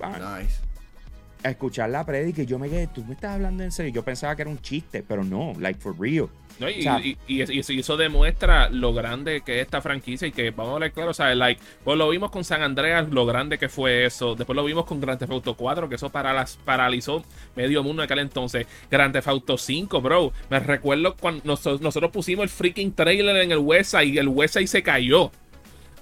a 1.43 1.49
escuchar 1.49 1.89
la 1.89 2.05
predica 2.05 2.41
y 2.41 2.45
yo 2.45 2.59
me 2.59 2.69
quedé, 2.69 2.87
tú 2.87 3.03
me 3.05 3.13
estás 3.13 3.35
hablando 3.35 3.63
en 3.63 3.71
serio, 3.71 3.93
yo 3.93 4.03
pensaba 4.03 4.35
que 4.35 4.41
era 4.41 4.51
un 4.51 4.59
chiste, 4.59 5.03
pero 5.03 5.23
no, 5.23 5.53
like 5.57 5.79
for 5.79 5.97
real 5.99 6.29
y, 6.67 7.41
eso 7.41 7.97
demuestra 7.97 8.69
lo 8.69 8.93
grande 8.93 9.41
que 9.41 9.59
es 9.59 9.65
esta 9.65 9.81
franquicia 9.81 10.27
y 10.27 10.31
que 10.31 10.51
vamos 10.51 10.75
a 10.75 10.79
ver 10.79 10.91
claro, 10.91 11.11
o 11.11 11.13
sea, 11.13 11.33
like, 11.33 11.61
pues 11.83 11.97
lo 11.97 12.09
vimos 12.09 12.31
con 12.31 12.43
San 12.43 12.61
Andreas, 12.61 13.09
lo 13.09 13.25
grande 13.25 13.57
que 13.57 13.69
fue 13.69 14.05
eso. 14.05 14.35
Después 14.35 14.55
lo 14.55 14.63
vimos 14.63 14.85
con 14.85 14.99
Grand 14.99 15.19
Theft 15.19 15.31
Auto 15.31 15.53
4, 15.55 15.87
que 15.87 15.95
eso 15.95 16.09
para 16.09 16.33
las, 16.33 16.57
paralizó 16.57 17.23
medio 17.55 17.83
mundo 17.83 18.03
en 18.03 18.05
aquel 18.05 18.19
entonces. 18.19 18.67
Grand 18.91 19.13
Theft 19.13 19.27
Auto 19.27 19.57
5, 19.57 20.01
bro. 20.01 20.33
Me 20.49 20.59
recuerdo 20.59 21.15
cuando 21.15 21.43
nosotros, 21.45 22.11
pusimos 22.11 22.43
el 22.43 22.49
freaking 22.49 22.93
trailer 22.93 23.37
en 23.37 23.51
el 23.51 23.59
website 23.59 24.13
y 24.13 24.17
el 24.17 24.27
website 24.27 24.67
se 24.67 24.83
cayó. 24.83 25.31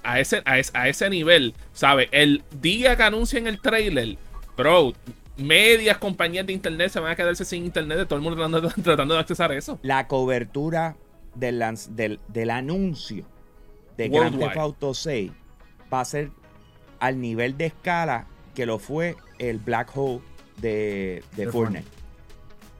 A 0.02 0.20
ese, 0.20 0.38
a, 0.46 0.54
a 0.54 0.88
ese 0.88 1.10
nivel, 1.10 1.54
¿sabes? 1.72 2.08
El 2.12 2.42
día 2.62 2.96
que 2.96 3.02
anuncian 3.02 3.46
el 3.46 3.60
trailer, 3.60 4.16
bro, 4.56 4.94
medias 5.38 5.98
compañías 5.98 6.46
de 6.46 6.52
internet 6.52 6.90
se 6.90 7.00
van 7.00 7.12
a 7.12 7.16
quedarse 7.16 7.44
sin 7.44 7.64
internet 7.64 7.98
de 7.98 8.06
todo 8.06 8.18
el 8.18 8.22
mundo 8.22 8.68
tratando, 8.82 9.14
de 9.14 9.20
accesar 9.20 9.52
eso. 9.52 9.78
La 9.82 10.06
cobertura 10.08 10.96
del, 11.34 11.62
del, 12.28 12.50
anuncio 12.50 13.24
de 13.96 14.08
Grand 14.08 14.38
Theft 14.38 14.56
Auto 14.56 14.94
6 14.94 15.30
va 15.92 16.00
a 16.00 16.04
ser 16.04 16.30
al 17.00 17.20
nivel 17.20 17.56
de 17.56 17.66
escala 17.66 18.26
que 18.54 18.66
lo 18.66 18.78
fue 18.78 19.16
el 19.38 19.58
Black 19.58 19.96
Hole 19.96 20.20
de, 20.60 21.22
Fortnite. 21.50 21.86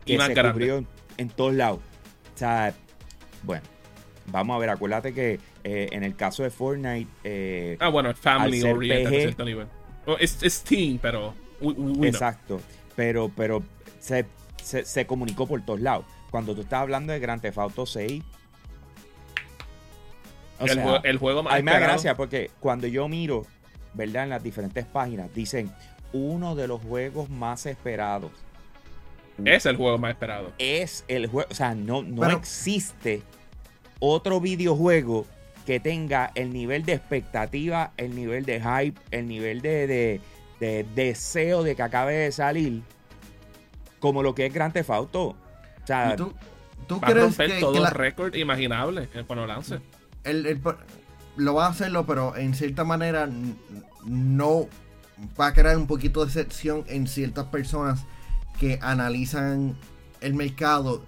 Que 0.04 0.18
se 0.18 0.34
cubrió 0.34 0.84
en, 1.16 1.28
todos 1.30 1.54
lados. 1.54 1.80
O 2.34 2.38
sea, 2.38 2.74
bueno, 3.44 3.62
vamos 4.26 4.56
a 4.56 4.58
ver, 4.58 4.70
acuérdate 4.70 5.14
que 5.14 5.38
eh, 5.64 5.88
en 5.92 6.02
el 6.02 6.16
caso 6.16 6.42
de 6.42 6.50
Fortnite. 6.50 7.08
Eh, 7.24 7.76
ah, 7.78 7.88
bueno, 7.88 8.12
Family 8.14 8.62
oriented 8.62 9.06
a 9.06 9.10
cierto 9.10 9.44
nivel. 9.44 9.66
es, 10.18 10.42
es 10.42 10.62
Team, 10.62 10.98
pero. 11.00 11.34
Exacto. 12.02 12.60
Pero, 12.96 13.30
pero 13.34 13.62
se, 14.00 14.26
se, 14.62 15.06
comunicó 15.06 15.46
por 15.46 15.60
todos 15.62 15.80
lados. 15.80 16.04
Cuando 16.30 16.54
tú 16.54 16.62
estás 16.62 16.80
hablando 16.80 17.12
de 17.12 17.20
Grand 17.20 17.40
Theft 17.40 17.58
Auto 17.58 17.86
6. 17.86 18.22
el, 21.04 21.18
juego 21.18 21.42
más. 21.42 21.54
A 21.54 21.56
mí 21.56 21.62
me 21.62 21.72
da 21.72 21.78
gracia 21.78 22.16
porque 22.16 22.50
cuando 22.60 22.86
yo 22.86 23.08
miro, 23.08 23.46
¿verdad? 23.94 24.24
En 24.24 24.30
las 24.30 24.42
diferentes 24.42 24.84
páginas, 24.84 25.32
dicen 25.34 25.72
uno 26.12 26.54
de 26.54 26.68
los 26.68 26.82
juegos 26.82 27.30
más 27.30 27.66
esperados. 27.66 28.32
Es 29.44 29.66
el 29.66 29.76
juego 29.76 29.98
más 29.98 30.10
esperado. 30.10 30.52
Es 30.58 31.04
el 31.06 31.28
juego. 31.28 31.48
O 31.50 31.54
sea, 31.54 31.74
no, 31.74 32.02
no 32.02 32.28
existe 32.30 33.22
otro 34.00 34.40
videojuego 34.40 35.26
que 35.68 35.80
tenga 35.80 36.32
el 36.34 36.52
nivel 36.52 36.84
de 36.84 36.94
expectativa, 36.94 37.92
el 37.96 38.16
nivel 38.16 38.44
de 38.44 38.60
hype, 38.60 38.98
el 39.10 39.28
nivel 39.28 39.60
de, 39.60 39.86
de 39.86 40.20
deseo 40.58 41.62
de 41.62 41.76
que 41.76 41.82
acabe 41.82 42.14
de 42.14 42.32
salir 42.32 42.82
como 44.00 44.22
lo 44.22 44.34
que 44.34 44.46
es 44.46 44.52
Grand 44.52 44.72
Theft 44.72 44.90
Auto. 44.90 45.22
O 45.28 45.36
sea, 45.86 46.16
¿Tú, 46.16 46.34
tú 46.86 47.00
va 47.00 47.08
a 47.08 47.14
romper 47.14 47.60
todo 47.60 47.86
el 47.86 47.90
récord 47.92 48.34
imaginable 48.34 49.08
cuando 49.26 49.46
lance. 49.46 49.80
El, 50.24 50.60
lo 51.36 51.54
va 51.54 51.66
a 51.66 51.70
hacerlo, 51.70 52.04
pero 52.06 52.36
en 52.36 52.54
cierta 52.54 52.84
manera 52.84 53.28
no 54.04 54.68
va 55.40 55.48
a 55.48 55.54
crear 55.54 55.76
un 55.76 55.86
poquito 55.86 56.20
de 56.20 56.26
excepción 56.26 56.84
en 56.88 57.06
ciertas 57.06 57.46
personas 57.46 58.04
que 58.58 58.78
analizan 58.82 59.76
el 60.20 60.34
mercado 60.34 61.02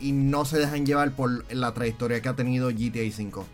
y 0.00 0.12
no 0.12 0.44
se 0.44 0.58
dejan 0.58 0.84
llevar 0.84 1.12
por 1.12 1.52
la 1.52 1.72
trayectoria 1.72 2.20
que 2.20 2.28
ha 2.28 2.34
tenido 2.34 2.68
GTA 2.70 3.10
5. 3.10 3.46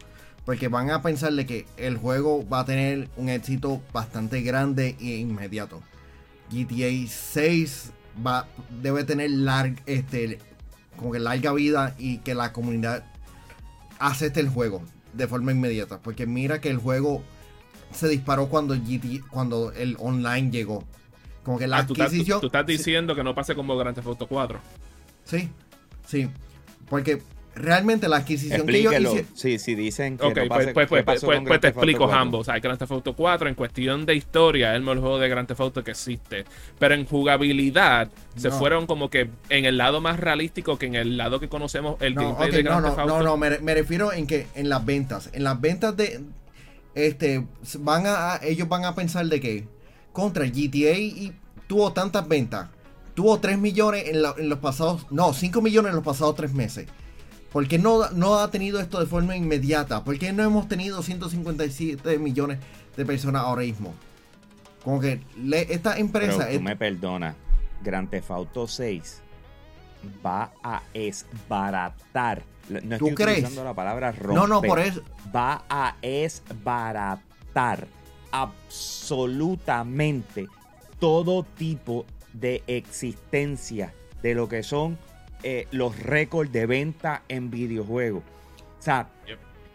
Porque 0.45 0.69
van 0.69 0.91
a 0.91 1.03
pensar 1.03 1.33
de 1.33 1.47
que 1.47 1.67
el 1.77 1.97
juego 1.97 2.47
va 2.49 2.61
a 2.61 2.65
tener 2.65 3.09
un 3.17 3.29
éxito 3.29 3.81
bastante 3.93 4.43
grande 4.43 4.97
e 5.01 5.17
inmediato. 5.17 5.83
GTA 6.51 7.09
6 7.09 7.93
va, 8.27 8.49
debe 8.83 9.05
tener 9.05 9.31
este, 9.87 10.39
como 10.97 11.13
que 11.13 11.21
larga 11.21 11.53
vida 11.53 11.95
y 11.99 12.19
que 12.19 12.35
la 12.35 12.53
comunidad 12.53 13.05
acepte 13.99 14.41
el 14.41 14.49
juego 14.49 14.83
de 15.13 15.29
forma 15.29 15.53
inmediata. 15.53 16.01
Porque 16.01 16.27
mira 16.27 16.61
que 16.61 16.71
el 16.71 16.79
juego 16.79 17.23
se 17.93 18.09
disparó 18.09 18.49
cuando, 18.49 18.75
GTA, 18.75 19.25
cuando 19.31 19.73
el 19.73 19.97
online 20.01 20.51
llegó. 20.51 20.85
Como 21.45 21.59
que 21.59 21.67
la 21.67 21.79
ah, 21.79 21.81
adquisición. 21.81 22.41
¿tú, 22.41 22.47
estás 22.47 22.67
diciendo 22.67 23.15
que 23.15 23.25
no 23.25 23.35
pase 23.35 23.55
como 23.55 23.77
Grand 23.77 23.95
Theft 23.95 24.07
Auto 24.07 24.27
4. 24.27 24.61
Sí, 25.25 25.49
sí. 26.07 26.29
Porque 26.89 27.23
realmente 27.55 28.09
la 28.09 28.17
adquisición 28.17 28.67
que 28.67 28.79
ellos 28.79 28.95
hicieron. 28.95 29.27
Sí, 29.35 29.59
sí, 29.59 29.75
dicen 29.75 30.17
que. 30.17 30.27
Ok, 30.27 30.39
pues, 30.49 30.73
pues, 30.73 30.89
pues, 30.89 31.05
pues, 31.05 31.41
pues 31.47 31.61
te 31.61 31.69
explico, 31.69 32.11
Hambo. 32.11 32.39
O 32.39 32.45
sea, 32.45 32.59
Grand 32.59 32.79
Theft 32.79 32.93
Auto 32.93 33.15
4, 33.15 33.49
en 33.49 33.55
cuestión 33.55 34.07
de 34.07 34.15
historia, 34.15 34.71
es 34.71 34.77
el 34.77 34.83
mejor 34.83 35.01
juego 35.01 35.19
de 35.19 35.29
Grand 35.29 35.47
Theft 35.47 35.61
Auto 35.61 35.85
que 35.85 35.91
existe. 35.91 36.45
Pero 36.79 36.95
en 36.95 37.07
jugabilidad, 37.07 38.09
se 38.37 38.51
fueron 38.51 38.87
como 38.87 39.11
que 39.11 39.29
en 39.49 39.65
el 39.65 39.77
lado 39.77 40.01
más 40.01 40.19
realístico 40.19 40.79
que 40.79 40.87
en 40.87 40.95
el 40.95 41.17
lado 41.17 41.41
que 41.41 41.49
conocemos 41.49 42.01
el 42.01 42.15
no, 42.15 42.37
de 42.37 42.63
Grand 42.63 42.85
Theft 42.85 42.99
Auto. 42.99 43.19
No, 43.19 43.23
no, 43.23 43.37
me, 43.37 43.59
me, 43.59 43.75
refiero 43.75 44.13
en 44.13 44.27
que 44.27 44.47
en 44.55 44.69
las 44.69 44.85
ventas. 44.85 45.31
En 45.33 45.45
las 45.45 45.61
ventas 45.61 45.97
de. 45.97 46.21
Este. 46.95 47.47
van 47.79 48.05
a 48.07 48.41
Ellos 48.43 48.69
van 48.69 48.85
a 48.85 48.95
pensar 48.95 49.27
de 49.27 49.41
que. 49.41 49.69
Contra 50.13 50.45
GTA 50.45 50.99
y 50.99 51.33
tuvo 51.67 51.93
tantas 51.93 52.29
ventas. 52.29 52.69
Tuvo 53.15 53.41
3 53.41 53.59
millones 53.59 54.05
en, 54.09 54.17
en 54.17 54.49
los 54.49 54.59
pasados. 54.59 55.07
No, 55.11 55.35
5 55.35 55.61
millones 55.61 55.91
en 55.91 55.97
los 55.97 56.05
pasados 56.05 56.35
3 56.35 56.53
meses. 56.55 56.87
¿Por 57.53 57.69
qué 57.69 57.79
no, 57.79 58.09
no 58.11 58.39
ha 58.39 58.51
tenido 58.51 58.81
esto 58.81 58.99
de 58.99 59.07
forma 59.07 59.37
inmediata? 59.37 60.03
¿Por 60.05 60.19
qué 60.19 60.33
no 60.33 60.43
hemos 60.43 60.69
tenido 60.69 61.03
157 61.03 62.19
millones 62.19 62.59
de 62.97 63.05
personas 63.05 63.43
ahora 63.43 63.63
mismo? 63.63 63.93
Como 64.83 65.01
que 65.01 65.21
esta 65.69 65.99
empresa... 65.99 66.47
Pero 66.47 66.59
tú 66.59 66.65
me 66.65 66.77
perdonas, 66.77 67.37
Grand 67.83 68.09
Theft 68.09 68.31
Auto 68.31 68.67
6 68.67 69.21
va 70.25 70.53
a 70.63 70.83
esbaratar. 70.95 72.43
No 72.69 72.97
estoy 72.97 73.13
utilizando 73.13 73.65
la 73.65 73.75
palabra 73.75 74.13
romper. 74.13 74.35
No, 74.35 74.47
no, 74.47 74.63
por 74.63 74.79
eso. 74.79 75.03
Va 75.35 75.65
a 75.69 75.97
esbaratar 76.01 77.89
absolutamente 78.31 80.47
todo 80.99 81.45
tipo 81.57 82.07
de 82.33 82.63
existencia 82.67 83.93
de 84.23 84.35
lo 84.35 84.49
que 84.49 84.63
son 84.63 84.97
eh, 85.43 85.67
los 85.71 85.99
récords 85.99 86.53
de 86.53 86.67
venta 86.67 87.23
en 87.29 87.51
videojuegos. 87.51 88.23
O 88.79 88.83
sea, 88.83 89.09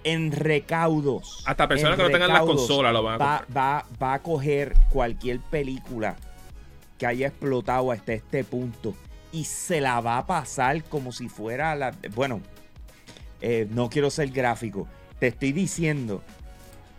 en 0.03 0.31
recaudos. 0.31 1.43
Hasta 1.45 1.67
personas 1.67 1.97
que 1.97 2.03
no 2.03 2.09
tengan 2.09 2.33
la 2.33 2.41
consola 2.41 2.91
lo 2.91 3.03
van 3.03 3.21
a 3.21 3.45
va, 3.53 3.85
va, 4.01 4.13
a 4.13 4.19
coger 4.19 4.73
cualquier 4.89 5.39
película 5.39 6.15
que 6.97 7.05
haya 7.05 7.27
explotado 7.27 7.91
hasta 7.91 8.13
este 8.13 8.43
punto 8.43 8.95
y 9.31 9.43
se 9.43 9.81
la 9.81 9.99
va 9.99 10.17
a 10.17 10.25
pasar 10.25 10.83
como 10.85 11.11
si 11.11 11.29
fuera 11.29 11.75
la. 11.75 11.93
Bueno, 12.15 12.41
eh, 13.41 13.67
no 13.69 13.89
quiero 13.89 14.09
ser 14.09 14.29
gráfico. 14.29 14.87
Te 15.19 15.27
estoy 15.27 15.51
diciendo, 15.51 16.23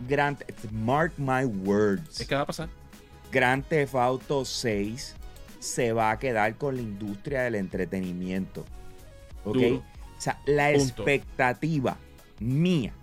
Grand, 0.07 0.43
mark 0.71 1.13
my 1.17 1.45
words. 1.45 2.25
¿Qué 2.25 2.35
va 2.35 2.41
a 2.41 2.45
pasar? 2.45 2.69
Grand 3.31 3.63
Theft 3.65 3.95
Auto 3.95 4.45
6 4.45 5.15
se 5.59 5.93
va 5.93 6.11
a 6.11 6.19
quedar 6.19 6.55
con 6.55 6.75
la 6.75 6.81
industria 6.81 7.41
del 7.41 7.55
entretenimiento. 7.55 8.65
¿Ok? 9.45 9.57
O 10.17 10.21
sea, 10.21 10.39
la 10.45 10.71
expectativa 10.71 11.97
mía, 12.39 12.93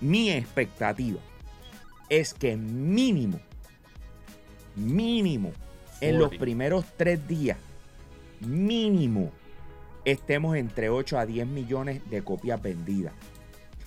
mi 0.00 0.30
expectativa 0.30 1.20
es 2.08 2.34
que 2.34 2.56
mínimo 2.56 3.40
mínimo, 4.76 5.52
en 6.00 6.18
los 6.18 6.34
primeros 6.36 6.84
tres 6.96 7.26
días, 7.28 7.58
mínimo, 8.40 9.30
estemos 10.04 10.56
entre 10.56 10.88
8 10.88 11.18
a 11.18 11.26
10 11.26 11.46
millones 11.46 12.02
de 12.10 12.22
copias 12.22 12.60
vendidas. 12.60 13.12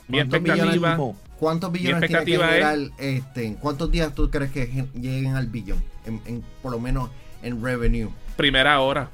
Mi 0.07 0.19
expectativa, 0.19 0.97
¿Cuántos 1.39 1.71
billones 1.71 2.07
tiene 2.07 2.23
que 2.23 2.31
llegar, 2.31 2.77
este, 2.97 3.45
¿En 3.45 3.55
cuántos 3.55 3.91
días 3.91 4.13
tú 4.13 4.29
crees 4.29 4.51
que 4.51 4.85
lleguen 4.93 5.35
al 5.35 5.47
billón? 5.47 5.83
En, 6.05 6.43
por 6.61 6.71
lo 6.71 6.79
menos 6.79 7.09
en 7.45 7.63
revenue. 7.63 8.09
Primera 8.35 8.81
hora. 8.81 9.09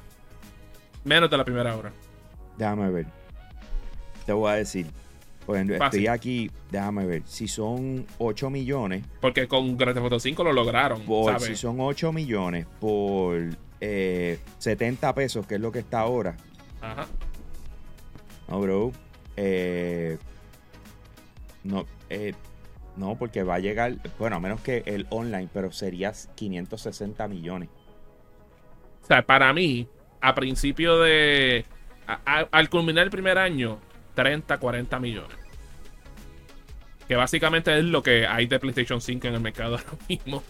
Menos 1.04 1.30
de 1.30 1.36
la 1.36 1.44
primera 1.44 1.76
hora. 1.76 1.92
Déjame 2.56 2.90
ver. 2.90 3.06
Te 4.26 4.32
voy 4.32 4.50
a 4.50 4.54
decir. 4.54 4.86
Pues 5.46 5.68
estoy 5.68 6.06
aquí, 6.06 6.50
déjame 6.70 7.04
ver. 7.04 7.22
Si 7.26 7.48
son 7.48 8.06
8 8.18 8.48
millones. 8.48 9.04
Porque 9.20 9.48
con 9.48 9.76
Grand 9.76 9.94
Theft 9.94 10.04
Auto 10.04 10.20
5 10.20 10.44
lo 10.44 10.52
lograron. 10.52 11.02
Si 11.40 11.56
son 11.56 11.80
8 11.80 12.12
millones 12.12 12.66
por 12.80 13.40
eh, 13.80 14.38
70 14.58 15.14
pesos, 15.14 15.46
que 15.46 15.56
es 15.56 15.60
lo 15.60 15.72
que 15.72 15.80
está 15.80 16.00
ahora. 16.00 16.36
Ajá. 16.80 17.06
No, 18.48 18.60
bro. 18.60 18.92
Eh, 19.36 20.16
no, 21.64 21.86
eh, 22.08 22.34
no, 22.96 23.16
porque 23.16 23.42
va 23.42 23.56
a 23.56 23.58
llegar, 23.58 23.96
bueno, 24.18 24.36
a 24.36 24.40
menos 24.40 24.60
que 24.60 24.84
el 24.86 25.06
online, 25.10 25.48
pero 25.52 25.72
sería 25.72 26.12
560 26.34 27.26
millones. 27.26 27.68
O 29.02 29.06
sea, 29.06 29.22
para 29.22 29.52
mí, 29.52 29.86
a 30.20 30.34
principio 30.34 30.98
de. 30.98 31.64
al 32.06 32.70
culminar 32.70 33.04
el 33.04 33.10
primer 33.10 33.38
año, 33.38 33.78
30, 34.14 34.58
40 34.58 35.00
millones. 35.00 35.36
Que 37.08 37.16
básicamente 37.16 37.76
es 37.76 37.84
lo 37.84 38.02
que 38.02 38.26
hay 38.26 38.46
de 38.46 38.58
PlayStation 38.58 39.00
5 39.00 39.28
en 39.28 39.34
el 39.34 39.40
mercado 39.40 39.76
ahora 39.78 39.98
mismo. 40.08 40.42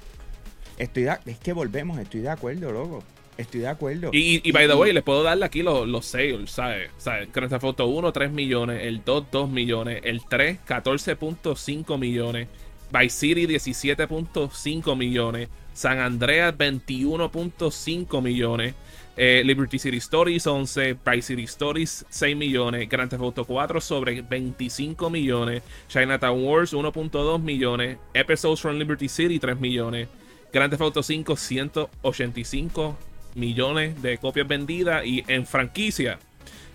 Estoy 0.79 1.07
es 1.27 1.39
que 1.39 1.53
volvemos, 1.53 1.99
estoy 1.99 2.21
de 2.21 2.31
acuerdo, 2.31 2.73
loco. 2.73 3.03
Estoy 3.37 3.61
de 3.61 3.69
acuerdo. 3.69 4.11
Y, 4.13 4.47
y, 4.47 4.53
by 4.53 4.69
the 4.69 4.75
way, 4.75 4.93
les 4.93 5.03
puedo 5.03 5.23
darle 5.23 5.47
aquí 5.47 5.63
los, 5.63 5.89
los 5.89 6.05
sales, 6.05 6.51
¿sabes? 6.51 6.91
¿sabes? 6.99 7.33
Grand 7.33 7.51
Theft 7.51 7.65
Auto 7.65 7.87
1, 7.87 8.13
3 8.13 8.31
millones. 8.31 8.85
El 8.85 9.03
2, 9.05 9.27
2 9.31 9.51
millones. 9.51 10.01
El 10.05 10.23
3, 10.29 10.59
14.5 10.67 11.99
millones. 11.99 12.49
Vice 12.93 13.15
City, 13.15 13.47
17.5 13.47 14.97
millones. 14.97 15.49
San 15.73 15.99
Andreas, 15.99 16.55
21.5 16.55 18.21
millones. 18.21 18.75
Eh, 19.15 19.43
Liberty 19.45 19.79
City 19.79 19.99
Stories 19.99 20.47
11, 20.47 20.97
Vice 21.05 21.27
City 21.27 21.45
Stories 21.45 22.07
6 22.09 22.35
millones, 22.35 22.89
Grand 22.89 23.11
Theft 23.11 23.23
Auto 23.23 23.45
4 23.45 23.81
sobre 23.83 24.23
25 24.23 25.11
millones, 25.11 25.63
Chinatown 25.87 26.43
Wars 26.43 26.73
1.2 26.73 27.39
millones, 27.43 27.99
Episodes 28.15 28.63
from 28.63 28.79
Liberty 28.79 29.09
City 29.11 29.39
3 29.39 29.61
millones, 29.61 30.09
Grand 30.51 30.71
Theft 30.71 30.83
Auto 30.83 31.03
5 31.03 31.37
185 31.37 32.97
millones 33.35 34.01
de 34.01 34.17
copias 34.17 34.49
vendidas 34.49 35.05
y 35.05 35.23
en 35.29 35.47
franquicia 35.47 36.19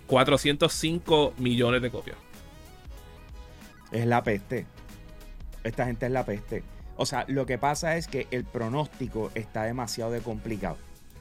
405 0.06 1.34
millones 1.38 1.82
de 1.82 1.90
copias. 1.90 2.16
Es 3.90 4.06
la 4.06 4.22
peste. 4.22 4.77
Esta 5.64 5.86
gente 5.86 6.06
es 6.06 6.12
la 6.12 6.24
peste. 6.24 6.62
O 6.96 7.06
sea, 7.06 7.24
lo 7.28 7.46
que 7.46 7.58
pasa 7.58 7.96
es 7.96 8.08
que 8.08 8.26
el 8.30 8.44
pronóstico 8.44 9.30
está 9.34 9.62
demasiado 9.64 10.10
de 10.10 10.20
complicado. 10.20 10.76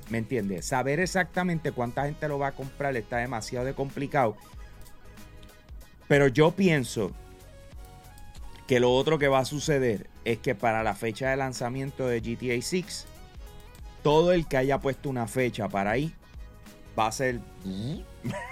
¿Me 0.10 0.17
entiendes? 0.17 0.65
Saber 0.65 1.00
exactamente 1.00 1.72
cuánta 1.72 2.06
gente 2.06 2.27
lo 2.27 2.39
va 2.39 2.48
a 2.48 2.51
comprar 2.53 2.96
está 2.96 3.17
demasiado 3.17 3.65
de 3.65 3.74
complicado. 3.74 4.38
Pero 6.08 6.27
yo 6.27 6.51
pienso 6.51 7.12
que 8.65 8.79
lo 8.79 8.94
otro 8.94 9.20
que 9.20 9.27
va 9.27 9.39
a 9.39 9.46
suceder 9.46 10.08
es 10.25 10.39
que 10.39 10.56
para 10.56 10.84
la 10.84 10.96
fecha 10.96 11.29
de 11.29 11.38
lanzamiento 11.38 12.08
de 12.08 12.22
GTA 12.22 12.62
6 12.62 13.06
todo 14.03 14.32
el 14.32 14.48
que 14.48 14.58
haya 14.58 14.79
puesto 14.79 15.10
una 15.10 15.27
fecha 15.27 15.67
para 15.67 15.91
ahí 15.91 16.13
va 16.98 17.08
a 17.08 17.12
ser 17.12 17.39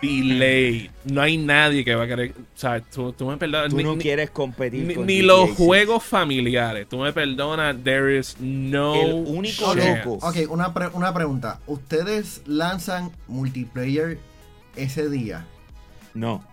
delay. 0.02 0.90
No 1.06 1.22
hay 1.22 1.38
nadie 1.38 1.84
que 1.84 1.96
va 1.96 2.04
a 2.04 2.08
querer. 2.08 2.32
O 2.32 2.58
sea, 2.58 2.80
tú, 2.82 3.14
me 3.22 3.38
perdonas. 3.38 3.70
Tú 3.70 3.82
no 3.82 3.98
quieres 3.98 4.30
competir 4.30 4.86
ni, 4.86 4.96
ni 4.96 5.22
los 5.22 5.52
juegos 5.52 6.04
familiares. 6.04 6.88
Tú 6.88 7.00
me 7.00 7.12
perdonas. 7.12 7.76
There 7.84 8.18
is 8.18 8.38
no. 8.40 8.96
El 8.96 9.14
único 9.28 9.74
loco. 9.74 10.26
Ok, 10.26 10.38
una, 10.50 10.74
una 10.94 11.14
pregunta. 11.14 11.60
¿Ustedes 11.68 12.42
lanzan 12.46 13.12
multiplayer 13.28 14.20
ese 14.76 15.10
día? 15.10 15.46
No. 16.14 16.44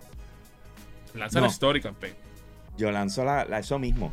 Lanzan 1.13 1.43
no. 1.43 1.49
Story 1.49 1.81
Campaign. 1.81 2.15
Yo 2.77 2.91
lanzo 2.91 3.23
la, 3.23 3.43
eso 3.59 3.77
mismo. 3.77 4.11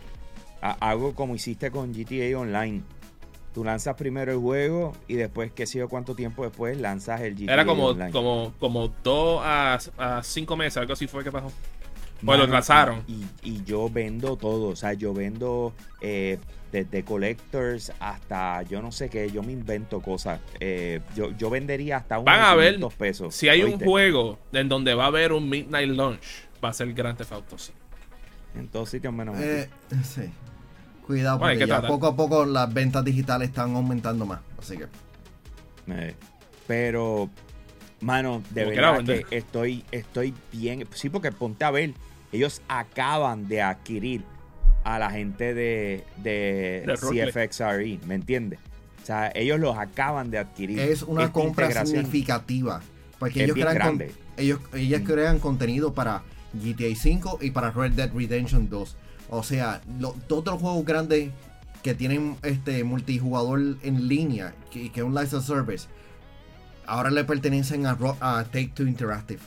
hago 0.60 1.14
como 1.14 1.34
hiciste 1.34 1.70
con 1.70 1.92
GTA 1.92 2.38
Online 2.38 2.82
Tú 3.52 3.64
lanzas 3.64 3.96
primero 3.96 4.30
el 4.32 4.38
juego 4.38 4.92
y 5.08 5.14
después, 5.14 5.50
qué 5.52 5.66
sé 5.66 5.78
yo 5.78 5.88
cuánto 5.88 6.14
tiempo 6.14 6.44
después, 6.44 6.78
lanzas 6.78 7.20
el 7.22 7.34
GTA 7.34 7.52
Era 7.54 7.66
como, 7.66 7.96
como, 8.12 8.52
como 8.60 8.88
dos 9.02 9.42
a, 9.44 9.78
a 9.98 10.22
cinco 10.22 10.56
meses, 10.56 10.76
algo 10.76 10.92
así 10.92 11.06
fue 11.06 11.24
que 11.24 11.32
pasó. 11.32 11.50
Pues 12.24 12.38
lo 12.38 12.46
lanzaron. 12.46 13.02
Y, 13.42 13.64
yo 13.64 13.88
vendo 13.88 14.36
todo, 14.36 14.68
o 14.68 14.76
sea, 14.76 14.92
yo 14.92 15.14
vendo 15.14 15.72
eh, 16.00 16.38
desde 16.72 17.04
collectors 17.04 17.92
hasta 17.98 18.62
yo 18.62 18.82
no 18.82 18.92
sé 18.92 19.08
qué, 19.08 19.30
yo 19.30 19.42
me 19.42 19.52
invento 19.52 20.00
cosas. 20.00 20.40
Eh, 20.58 21.00
yo, 21.14 21.30
yo 21.36 21.50
vendería 21.50 21.98
hasta 21.98 22.18
unos 22.18 22.26
Van 22.26 22.40
a 22.40 22.54
ver, 22.54 22.78
pesos. 22.98 23.34
Si 23.34 23.48
hay 23.48 23.62
un 23.62 23.78
juego 23.78 24.38
en 24.52 24.68
donde 24.68 24.94
va 24.94 25.04
a 25.04 25.08
haber 25.08 25.32
un 25.32 25.48
Midnight 25.48 25.90
Launch, 25.90 26.22
va 26.62 26.70
a 26.70 26.72
ser 26.72 26.92
Grand 26.92 27.16
Theft 27.16 27.32
Auto 27.32 27.56
En 28.54 28.68
todos 28.68 28.90
sitios 28.90 29.12
menos 29.12 29.38
eh, 29.38 29.68
Sí. 30.04 30.30
Cuidado, 31.10 31.40
porque 31.40 31.66
ya 31.66 31.82
poco 31.82 32.06
a 32.06 32.14
poco 32.14 32.46
las 32.46 32.72
ventas 32.72 33.04
digitales 33.04 33.48
están 33.48 33.74
aumentando 33.74 34.26
más. 34.26 34.38
Así 34.56 34.76
que. 34.76 34.86
Eh, 35.88 36.14
pero, 36.68 37.28
mano, 38.00 38.44
de 38.50 38.66
verdad 38.66 39.02
que 39.04 39.26
estoy, 39.32 39.84
estoy 39.90 40.32
bien. 40.52 40.86
Sí, 40.94 41.10
porque 41.10 41.32
ponte 41.32 41.64
a 41.64 41.72
ver, 41.72 41.94
ellos 42.30 42.62
acaban 42.68 43.48
de 43.48 43.60
adquirir 43.60 44.22
a 44.84 45.00
la 45.00 45.10
gente 45.10 45.52
de, 45.52 46.04
de, 46.18 46.84
CFXRE, 46.96 47.98
¿me 48.06 48.14
entiendes? 48.14 48.60
O 49.02 49.06
sea, 49.06 49.32
ellos 49.34 49.58
los 49.58 49.76
acaban 49.76 50.30
de 50.30 50.38
adquirir. 50.38 50.78
Es 50.78 51.02
una 51.02 51.32
compra 51.32 51.84
significativa. 51.84 52.82
Porque 53.18 53.42
ellos 53.42 53.56
crean, 53.56 54.00
ellos, 54.36 54.60
ellos 54.74 55.02
crean 55.04 55.40
contenido 55.40 55.92
para 55.92 56.22
GTA 56.52 56.94
5 56.94 57.40
y 57.42 57.50
para 57.50 57.72
Red 57.72 57.94
Dead 57.94 58.12
Redemption 58.14 58.70
2. 58.70 58.96
O 59.30 59.42
sea, 59.42 59.80
todos 60.26 60.44
los 60.44 60.60
juegos 60.60 60.84
grandes 60.84 61.30
que 61.82 61.94
tienen 61.94 62.36
este 62.42 62.84
multijugador 62.84 63.60
en 63.82 64.08
línea, 64.08 64.54
que, 64.70 64.90
que 64.90 65.00
es 65.00 65.06
un 65.06 65.14
license 65.14 65.46
service, 65.46 65.88
ahora 66.84 67.10
le 67.10 67.24
pertenecen 67.24 67.86
a, 67.86 67.96
Take 68.44 68.72
Two 68.74 68.86
Interactive. 68.86 69.40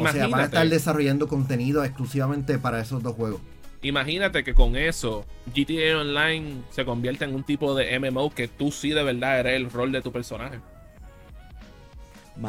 O 0.00 0.08
sea, 0.12 0.26
van 0.26 0.40
a 0.40 0.44
estar 0.44 0.68
desarrollando 0.68 1.28
contenido 1.28 1.84
exclusivamente 1.84 2.58
para 2.58 2.80
esos 2.80 3.02
dos 3.02 3.14
juegos. 3.14 3.40
Imagínate 3.80 4.42
que 4.42 4.54
con 4.54 4.76
eso 4.76 5.24
GTA 5.54 5.98
Online 6.00 6.62
se 6.70 6.84
convierte 6.84 7.24
en 7.24 7.34
un 7.34 7.44
tipo 7.44 7.74
de 7.76 7.98
MMO 7.98 8.34
que 8.34 8.48
tú 8.48 8.72
sí 8.72 8.90
de 8.90 9.04
verdad 9.04 9.38
eres 9.38 9.54
el 9.54 9.70
rol 9.70 9.92
de 9.92 10.02
tu 10.02 10.10
personaje. 10.10 10.58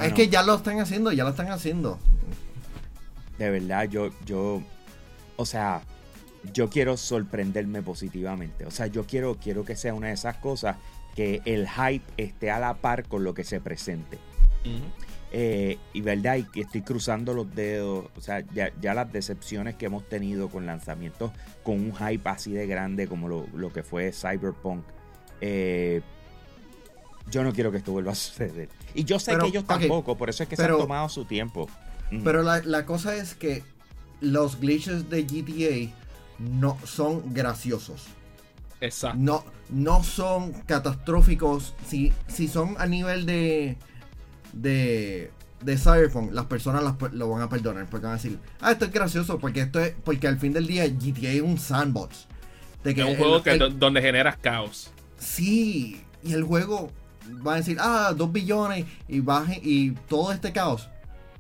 Es 0.02 0.14
que 0.14 0.28
ya 0.28 0.42
lo 0.44 0.56
están 0.56 0.80
haciendo, 0.80 1.12
ya 1.12 1.24
lo 1.24 1.30
están 1.30 1.52
haciendo. 1.52 2.00
De 3.38 3.50
verdad, 3.52 3.88
yo, 3.90 4.10
yo, 4.26 4.62
o 5.38 5.46
sea, 5.46 5.82
yo 6.54 6.70
quiero 6.70 6.98
sorprenderme 6.98 7.82
positivamente. 7.82 8.66
O 8.66 8.72
sea, 8.72 8.88
yo 8.88 9.06
quiero, 9.06 9.36
quiero 9.36 9.66
que 9.66 9.76
sea 9.76 9.94
una 9.94 10.08
de 10.08 10.14
esas 10.14 10.38
cosas 10.38 10.78
que 11.16 11.42
el 11.46 11.68
hype 11.68 12.06
esté 12.18 12.52
a 12.52 12.60
la 12.60 12.76
par 12.76 13.08
con 13.08 13.24
lo 13.24 13.34
que 13.34 13.44
se 13.44 13.60
presente. 13.60 14.18
Eh, 15.32 15.78
y 15.94 16.02
verdad, 16.02 16.40
y 16.54 16.62
estoy 16.62 16.82
cruzando 16.82 17.34
los 17.34 17.54
dedos. 17.54 18.06
O 18.16 18.22
sea, 18.22 18.44
ya, 18.54 18.94
las 18.94 19.12
decepciones 19.12 19.76
que 19.76 19.86
hemos 19.86 20.08
tenido 20.08 20.50
con 20.50 20.66
lanzamientos 20.66 21.32
con 21.64 21.76
un 21.76 21.94
hype 21.96 22.28
así 22.30 22.52
de 22.52 22.66
grande 22.68 23.08
como 23.08 23.28
lo, 23.28 23.74
que 23.74 23.84
fue 23.84 24.12
Cyberpunk. 24.12 24.84
Eh, 25.42 26.02
yo 27.30 27.44
no 27.44 27.54
quiero 27.54 27.72
que 27.72 27.78
esto 27.78 27.92
vuelva 27.92 28.14
a 28.14 28.16
suceder. 28.16 28.70
Y 28.94 29.04
yo 29.04 29.20
sé 29.20 29.38
que 29.38 29.48
ellos 29.48 29.66
tampoco, 29.66 30.18
por 30.18 30.30
eso 30.30 30.44
es 30.44 30.50
que 30.50 30.56
se 30.56 30.64
han 30.64 30.78
tomado 30.78 31.10
su 31.10 31.26
tiempo. 31.26 31.70
Pero 32.24 32.42
la, 32.42 32.60
la 32.64 32.86
cosa 32.86 33.16
es 33.16 33.36
que 33.36 33.62
los 34.20 34.60
glitches 34.60 35.10
de 35.12 35.24
GTA 35.24 35.94
no 36.40 36.78
son 36.86 37.34
graciosos. 37.34 38.08
Exacto. 38.82 39.18
No, 39.20 39.44
no 39.70 40.04
son 40.04 40.54
catastróficos. 40.66 41.74
Si, 41.86 42.14
si 42.28 42.48
son 42.48 42.76
a 42.80 42.86
nivel 42.86 43.26
de, 43.26 43.78
de, 44.54 45.32
de 45.62 45.78
Cyberpunk, 45.78 46.32
las 46.32 46.46
personas 46.46 46.84
lo 47.12 47.30
van 47.30 47.42
a 47.42 47.50
perdonar. 47.50 47.88
Porque 47.90 48.06
van 48.06 48.14
a 48.14 48.18
decir, 48.18 48.40
ah, 48.62 48.72
esto 48.72 48.86
es 48.86 48.92
gracioso. 48.92 49.40
Porque 49.40 49.62
esto 49.62 49.80
es, 49.80 49.94
porque 50.04 50.28
al 50.28 50.40
fin 50.40 50.54
del 50.54 50.68
día 50.68 50.88
GTA 50.88 51.32
es 51.32 51.42
un 51.42 51.58
sandbox. 51.58 52.28
De 52.84 52.96
que 52.96 53.02
es 53.02 53.08
un 53.08 53.18
juego 53.18 53.44
que, 53.44 53.58
donde 53.58 54.02
generas 54.02 54.38
caos. 54.38 54.92
Sí, 55.18 56.02
y 56.24 56.32
el 56.32 56.44
juego 56.44 56.92
va 57.46 57.54
a 57.54 57.58
decir, 57.58 57.78
ah, 57.80 58.14
dos 58.16 58.32
billones 58.32 58.86
y 59.08 59.20
baje 59.20 59.60
y 59.62 59.92
todo 60.08 60.32
este 60.32 60.54
caos. 60.54 60.88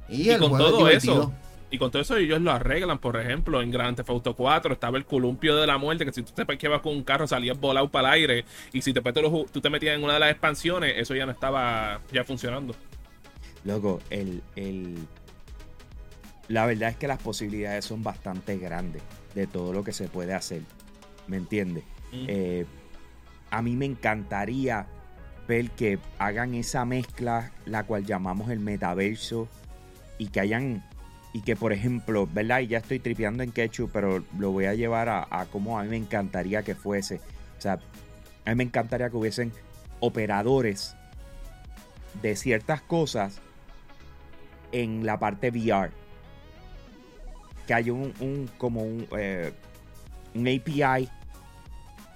Y, 0.09 0.35
con 0.37 0.57
todo 0.57 0.89
eso, 0.89 1.31
Y 1.71 1.77
con 1.77 1.91
todo 1.91 2.01
eso 2.01 2.17
ellos 2.17 2.41
lo 2.41 2.51
arreglan. 2.51 2.97
Por 2.97 3.19
ejemplo, 3.19 3.61
en 3.61 3.71
Grand 3.71 3.95
Theft 3.95 4.09
Auto 4.09 4.35
4 4.35 4.73
estaba 4.73 4.97
el 4.97 5.05
columpio 5.05 5.55
de 5.55 5.67
la 5.67 5.77
muerte, 5.77 6.05
que 6.05 6.11
si 6.11 6.23
tú 6.23 6.31
te 6.33 6.45
parqueabas 6.45 6.81
con 6.81 6.93
un 6.95 7.03
carro 7.03 7.27
salías 7.27 7.59
volado 7.59 7.89
para 7.89 8.09
el 8.09 8.13
aire. 8.15 8.45
Y 8.73 8.81
si 8.81 8.93
te, 8.93 9.01
tú 9.01 9.61
te 9.61 9.69
metías 9.69 9.95
en 9.95 10.03
una 10.03 10.13
de 10.13 10.19
las 10.19 10.31
expansiones, 10.31 10.93
eso 10.97 11.15
ya 11.15 11.25
no 11.25 11.31
estaba 11.31 12.01
ya 12.11 12.23
funcionando. 12.23 12.75
Loco, 13.63 13.99
el, 14.09 14.41
el... 14.55 14.95
La 16.47 16.65
verdad 16.65 16.89
es 16.89 16.95
que 16.95 17.07
las 17.07 17.21
posibilidades 17.21 17.85
son 17.85 18.01
bastante 18.01 18.57
grandes 18.57 19.03
de 19.35 19.45
todo 19.45 19.71
lo 19.71 19.83
que 19.83 19.93
se 19.93 20.07
puede 20.07 20.33
hacer. 20.33 20.61
¿Me 21.27 21.37
entiendes? 21.37 21.83
Eh, 22.11 22.65
a 23.51 23.61
mí 23.61 23.75
me 23.75 23.85
encantaría 23.85 24.87
ver 25.47 25.69
que 25.71 25.99
hagan 26.17 26.55
esa 26.55 26.85
mezcla, 26.85 27.51
la 27.65 27.83
cual 27.83 28.05
llamamos 28.05 28.49
el 28.49 28.59
metaverso, 28.59 29.47
y 30.17 30.27
que 30.27 30.39
hayan, 30.39 30.83
y 31.33 31.41
que 31.41 31.55
por 31.55 31.73
ejemplo, 31.73 32.27
¿verdad? 32.31 32.61
Y 32.61 32.67
ya 32.67 32.79
estoy 32.79 32.99
tripeando 32.99 33.43
en 33.43 33.51
Ketchup, 33.51 33.91
pero 33.91 34.23
lo 34.37 34.51
voy 34.51 34.65
a 34.65 34.73
llevar 34.73 35.09
a, 35.09 35.27
a 35.29 35.45
como 35.45 35.79
a 35.79 35.83
mí 35.83 35.89
me 35.89 35.97
encantaría 35.97 36.63
que 36.63 36.75
fuese. 36.75 37.21
O 37.57 37.61
sea, 37.61 37.79
a 38.45 38.49
mí 38.49 38.55
me 38.55 38.63
encantaría 38.63 39.09
que 39.09 39.17
hubiesen 39.17 39.51
operadores 39.99 40.95
de 42.21 42.35
ciertas 42.35 42.81
cosas 42.81 43.39
en 44.71 45.05
la 45.05 45.19
parte 45.19 45.49
VR. 45.49 45.91
Que 47.67 47.73
haya 47.75 47.93
un, 47.93 48.49
como 48.57 48.81
un, 48.81 49.07
eh, 49.15 49.53
un 50.33 50.47
API 50.47 51.07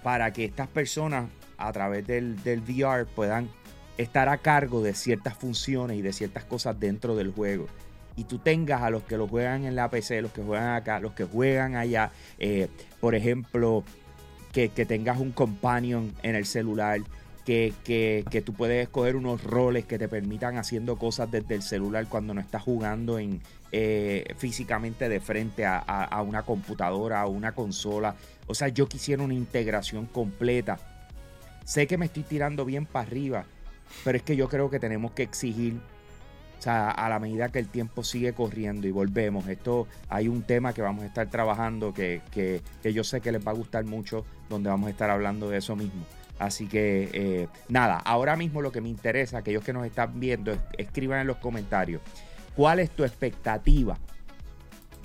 para 0.01 0.33
que 0.33 0.45
estas 0.45 0.67
personas 0.67 1.29
a 1.57 1.71
través 1.71 2.07
del, 2.07 2.41
del 2.43 2.61
VR 2.61 3.05
puedan 3.05 3.47
estar 3.97 4.27
a 4.27 4.39
cargo 4.39 4.81
de 4.81 4.95
ciertas 4.95 5.37
funciones 5.37 5.97
y 5.97 6.01
de 6.01 6.13
ciertas 6.13 6.45
cosas 6.45 6.79
dentro 6.79 7.15
del 7.15 7.31
juego 7.31 7.67
y 8.15 8.25
tú 8.25 8.37
tengas 8.37 8.81
a 8.81 8.89
los 8.89 9.03
que 9.03 9.17
lo 9.17 9.27
juegan 9.27 9.65
en 9.65 9.75
la 9.75 9.89
PC, 9.89 10.21
los 10.21 10.31
que 10.31 10.41
juegan 10.41 10.75
acá, 10.75 10.99
los 10.99 11.13
que 11.13 11.23
juegan 11.25 11.75
allá, 11.75 12.11
eh, 12.39 12.67
por 12.99 13.15
ejemplo, 13.15 13.83
que, 14.51 14.69
tengas 14.69 15.19
un 15.19 15.31
companion 15.31 16.13
en 16.21 16.35
el 16.35 16.45
celular, 16.45 17.01
que, 17.43 17.73
que, 17.83 18.41
tú 18.41 18.53
puedes 18.53 18.83
escoger 18.83 19.15
unos 19.15 19.43
roles 19.43 19.85
que 19.85 19.97
te 19.97 20.07
permitan 20.07 20.57
haciendo 20.57 20.97
cosas 20.97 21.29
desde 21.31 21.55
el 21.55 21.63
celular 21.63 22.07
cuando 22.07 22.33
no 22.33 22.39
estás 22.39 22.61
jugando 22.61 23.17
en, 23.19 23.41
eh, 23.71 24.33
físicamente 24.37 25.09
de 25.09 25.19
frente 25.19 25.65
a, 25.65 25.79
a 25.79 26.21
una 26.21 26.43
computadora, 26.43 27.21
a 27.21 27.27
una 27.27 27.53
consola. 27.53 28.15
O 28.45 28.53
sea, 28.53 28.67
yo 28.67 28.87
quisiera 28.87 29.23
una 29.23 29.33
integración 29.33 30.05
completa. 30.05 30.77
Sé 31.65 31.87
que 31.87 31.97
me 31.97 32.05
estoy 32.05 32.23
tirando 32.23 32.63
bien 32.63 32.85
para 32.85 33.07
arriba, 33.07 33.45
pero 34.03 34.17
es 34.17 34.23
que 34.23 34.35
yo 34.35 34.47
creo 34.47 34.69
que 34.69 34.79
tenemos 34.79 35.11
que 35.13 35.23
exigir 35.23 35.79
sea, 36.63 36.89
a 36.89 37.09
la 37.09 37.19
medida 37.19 37.49
que 37.49 37.59
el 37.59 37.67
tiempo 37.67 38.03
sigue 38.03 38.33
corriendo 38.33 38.87
y 38.87 38.91
volvemos, 38.91 39.47
esto 39.47 39.87
hay 40.09 40.27
un 40.27 40.43
tema 40.43 40.73
que 40.73 40.81
vamos 40.81 41.03
a 41.03 41.07
estar 41.07 41.29
trabajando 41.29 41.93
que, 41.93 42.21
yo 42.83 43.03
sé 43.03 43.21
que 43.21 43.31
les 43.31 43.45
va 43.45 43.51
a 43.51 43.55
gustar 43.55 43.85
mucho, 43.85 44.25
donde 44.49 44.69
vamos 44.69 44.87
a 44.87 44.91
estar 44.91 45.09
hablando 45.09 45.49
de 45.49 45.57
eso 45.57 45.75
mismo. 45.75 46.05
Así 46.39 46.67
que 46.67 47.09
eh, 47.13 47.47
nada, 47.69 47.97
ahora 47.97 48.35
mismo 48.35 48.61
lo 48.61 48.71
que 48.71 48.81
me 48.81 48.89
interesa, 48.89 49.39
aquellos 49.39 49.63
que 49.63 49.73
nos 49.73 49.85
están 49.85 50.19
viendo, 50.19 50.57
escriban 50.77 51.21
en 51.21 51.27
los 51.27 51.37
comentarios 51.37 52.01
cuál 52.55 52.79
es 52.79 52.89
tu 52.91 53.03
expectativa 53.03 53.97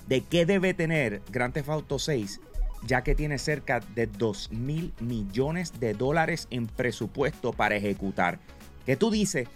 de 0.06 0.22
qué 0.22 0.46
debe 0.46 0.74
tener 0.74 1.22
Grand 1.30 1.52
Theft 1.52 1.68
Auto 1.68 1.98
6 1.98 2.40
ya 2.86 3.02
que 3.02 3.14
tiene 3.14 3.38
cerca 3.38 3.80
de 3.80 4.06
2 4.06 4.52
mil 4.52 4.92
millones 5.00 5.80
de 5.80 5.94
dólares 5.94 6.46
en 6.50 6.66
presupuesto 6.66 7.52
para 7.52 7.76
ejecutar. 7.76 8.38
¿Qué 8.86 8.96
tú 8.96 9.10
dices? 9.10 9.48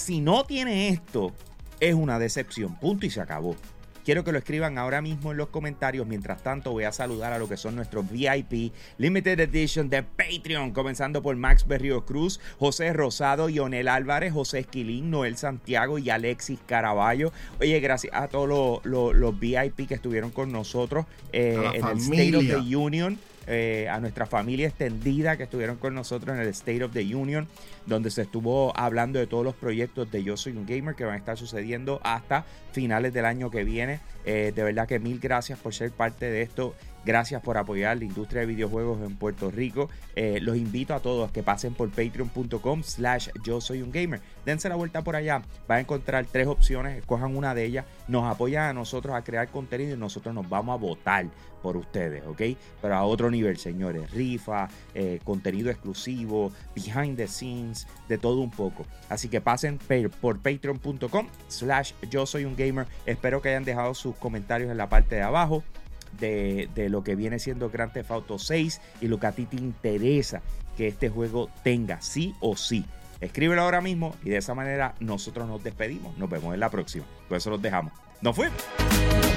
Si 0.00 0.22
no 0.22 0.44
tiene 0.44 0.88
esto, 0.88 1.30
es 1.78 1.94
una 1.94 2.18
decepción. 2.18 2.74
Punto 2.76 3.04
y 3.04 3.10
se 3.10 3.20
acabó. 3.20 3.54
Quiero 4.02 4.24
que 4.24 4.32
lo 4.32 4.38
escriban 4.38 4.78
ahora 4.78 5.02
mismo 5.02 5.30
en 5.30 5.36
los 5.36 5.48
comentarios. 5.48 6.06
Mientras 6.06 6.42
tanto, 6.42 6.72
voy 6.72 6.84
a 6.84 6.92
saludar 6.92 7.34
a 7.34 7.38
lo 7.38 7.50
que 7.50 7.58
son 7.58 7.76
nuestros 7.76 8.10
VIP 8.10 8.72
Limited 8.96 9.38
Edition 9.40 9.90
de 9.90 10.02
Patreon, 10.02 10.70
comenzando 10.72 11.22
por 11.22 11.36
Max 11.36 11.66
Berrio 11.66 12.06
Cruz, 12.06 12.40
José 12.58 12.94
Rosado, 12.94 13.50
Ionel 13.50 13.88
Álvarez, 13.88 14.32
José 14.32 14.60
Esquilín, 14.60 15.10
Noel 15.10 15.36
Santiago 15.36 15.98
y 15.98 16.08
Alexis 16.08 16.60
Caraballo. 16.64 17.30
Oye, 17.60 17.78
gracias 17.80 18.14
a 18.14 18.28
todos 18.28 18.82
los, 18.84 19.38
VIP 19.38 19.86
que 19.86 19.94
estuvieron 19.94 20.30
con 20.30 20.50
nosotros 20.50 21.04
eh, 21.34 21.62
en 21.74 21.86
el 21.86 21.98
State 21.98 22.36
of 22.36 22.44
the 22.46 22.74
Union. 22.74 23.18
Eh, 23.46 23.88
a 23.90 23.98
nuestra 24.00 24.26
familia 24.26 24.68
extendida 24.68 25.36
que 25.36 25.44
estuvieron 25.44 25.76
con 25.76 25.94
nosotros 25.94 26.36
en 26.36 26.42
el 26.42 26.48
State 26.48 26.84
of 26.84 26.92
the 26.92 27.14
Union, 27.14 27.48
donde 27.86 28.10
se 28.10 28.22
estuvo 28.22 28.76
hablando 28.76 29.18
de 29.18 29.26
todos 29.26 29.44
los 29.44 29.54
proyectos 29.54 30.10
de 30.10 30.22
Yo 30.22 30.36
Soy 30.36 30.52
un 30.52 30.66
Gamer 30.66 30.94
que 30.94 31.04
van 31.04 31.14
a 31.14 31.16
estar 31.16 31.36
sucediendo 31.38 32.00
hasta 32.04 32.44
finales 32.72 33.12
del 33.12 33.24
año 33.24 33.50
que 33.50 33.64
viene. 33.64 34.00
Eh, 34.24 34.52
de 34.54 34.62
verdad 34.62 34.86
que 34.86 34.98
mil 34.98 35.18
gracias 35.18 35.58
por 35.58 35.74
ser 35.74 35.90
parte 35.90 36.26
de 36.26 36.42
esto. 36.42 36.74
Gracias 37.04 37.40
por 37.42 37.56
apoyar 37.56 37.96
la 37.98 38.04
industria 38.04 38.42
de 38.42 38.46
videojuegos 38.46 39.00
en 39.02 39.16
Puerto 39.16 39.50
Rico. 39.50 39.88
Eh, 40.16 40.38
los 40.40 40.56
invito 40.56 40.94
a 40.94 41.00
todos 41.00 41.30
que 41.30 41.42
pasen 41.42 41.74
por 41.74 41.88
patreon.com 41.90 42.82
slash 42.82 43.28
yo 43.42 43.60
soy 43.60 43.82
un 43.82 43.90
gamer. 43.90 44.20
Dense 44.44 44.68
la 44.68 44.76
vuelta 44.76 45.02
por 45.02 45.16
allá. 45.16 45.42
Van 45.66 45.78
a 45.78 45.80
encontrar 45.80 46.26
tres 46.26 46.46
opciones. 46.46 46.98
Escojan 46.98 47.36
una 47.36 47.54
de 47.54 47.64
ellas. 47.64 47.86
Nos 48.08 48.24
apoyan 48.24 48.64
a 48.64 48.72
nosotros 48.72 49.14
a 49.14 49.22
crear 49.22 49.48
contenido 49.48 49.94
y 49.94 49.98
nosotros 49.98 50.34
nos 50.34 50.48
vamos 50.48 50.74
a 50.74 50.76
votar 50.76 51.26
por 51.62 51.76
ustedes, 51.76 52.24
¿ok? 52.26 52.42
Pero 52.80 52.94
a 52.94 53.04
otro 53.04 53.30
nivel, 53.30 53.56
señores. 53.56 54.10
Rifa, 54.10 54.68
eh, 54.94 55.20
contenido 55.24 55.70
exclusivo, 55.70 56.52
behind 56.74 57.16
the 57.16 57.26
scenes, 57.26 57.86
de 58.08 58.18
todo 58.18 58.40
un 58.40 58.50
poco. 58.50 58.86
Así 59.08 59.28
que 59.28 59.40
pasen 59.40 59.78
por 60.20 60.38
patreon.com 60.40 61.28
slash 61.48 61.92
yo 62.10 62.26
soy 62.26 62.44
un 62.44 62.56
gamer. 62.56 62.86
Espero 63.06 63.42
que 63.42 63.50
hayan 63.50 63.64
dejado 63.64 63.94
sus 63.94 64.16
comentarios 64.16 64.70
en 64.70 64.76
la 64.76 64.88
parte 64.88 65.16
de 65.16 65.22
abajo 65.22 65.62
de, 66.18 66.68
lo 66.88 67.02
que 67.02 67.14
viene 67.14 67.38
siendo 67.38 67.70
Grand 67.70 67.92
Theft 67.92 68.10
Auto 68.10 68.38
6 68.38 68.80
y 69.00 69.08
lo 69.08 69.18
que 69.18 69.26
a 69.26 69.32
ti 69.32 69.46
te 69.46 69.56
interesa 69.56 70.42
que 70.76 70.88
este 70.88 71.08
juego 71.08 71.50
tenga, 71.62 72.00
sí 72.00 72.34
o 72.40 72.56
sí. 72.56 72.84
Escríbelo 73.20 73.62
ahora 73.62 73.80
mismo 73.80 74.16
y 74.24 74.30
de 74.30 74.38
esa 74.38 74.54
manera 74.54 74.94
nosotros 75.00 75.46
nos 75.46 75.62
despedimos. 75.62 76.16
Nos 76.16 76.30
vemos 76.30 76.54
en 76.54 76.60
la 76.60 76.70
próxima. 76.70 77.04
Por 77.28 77.36
eso 77.36 77.50
los 77.50 77.60
dejamos. 77.60 77.92
¡Nos 78.22 78.34
fuimos! 78.34 79.29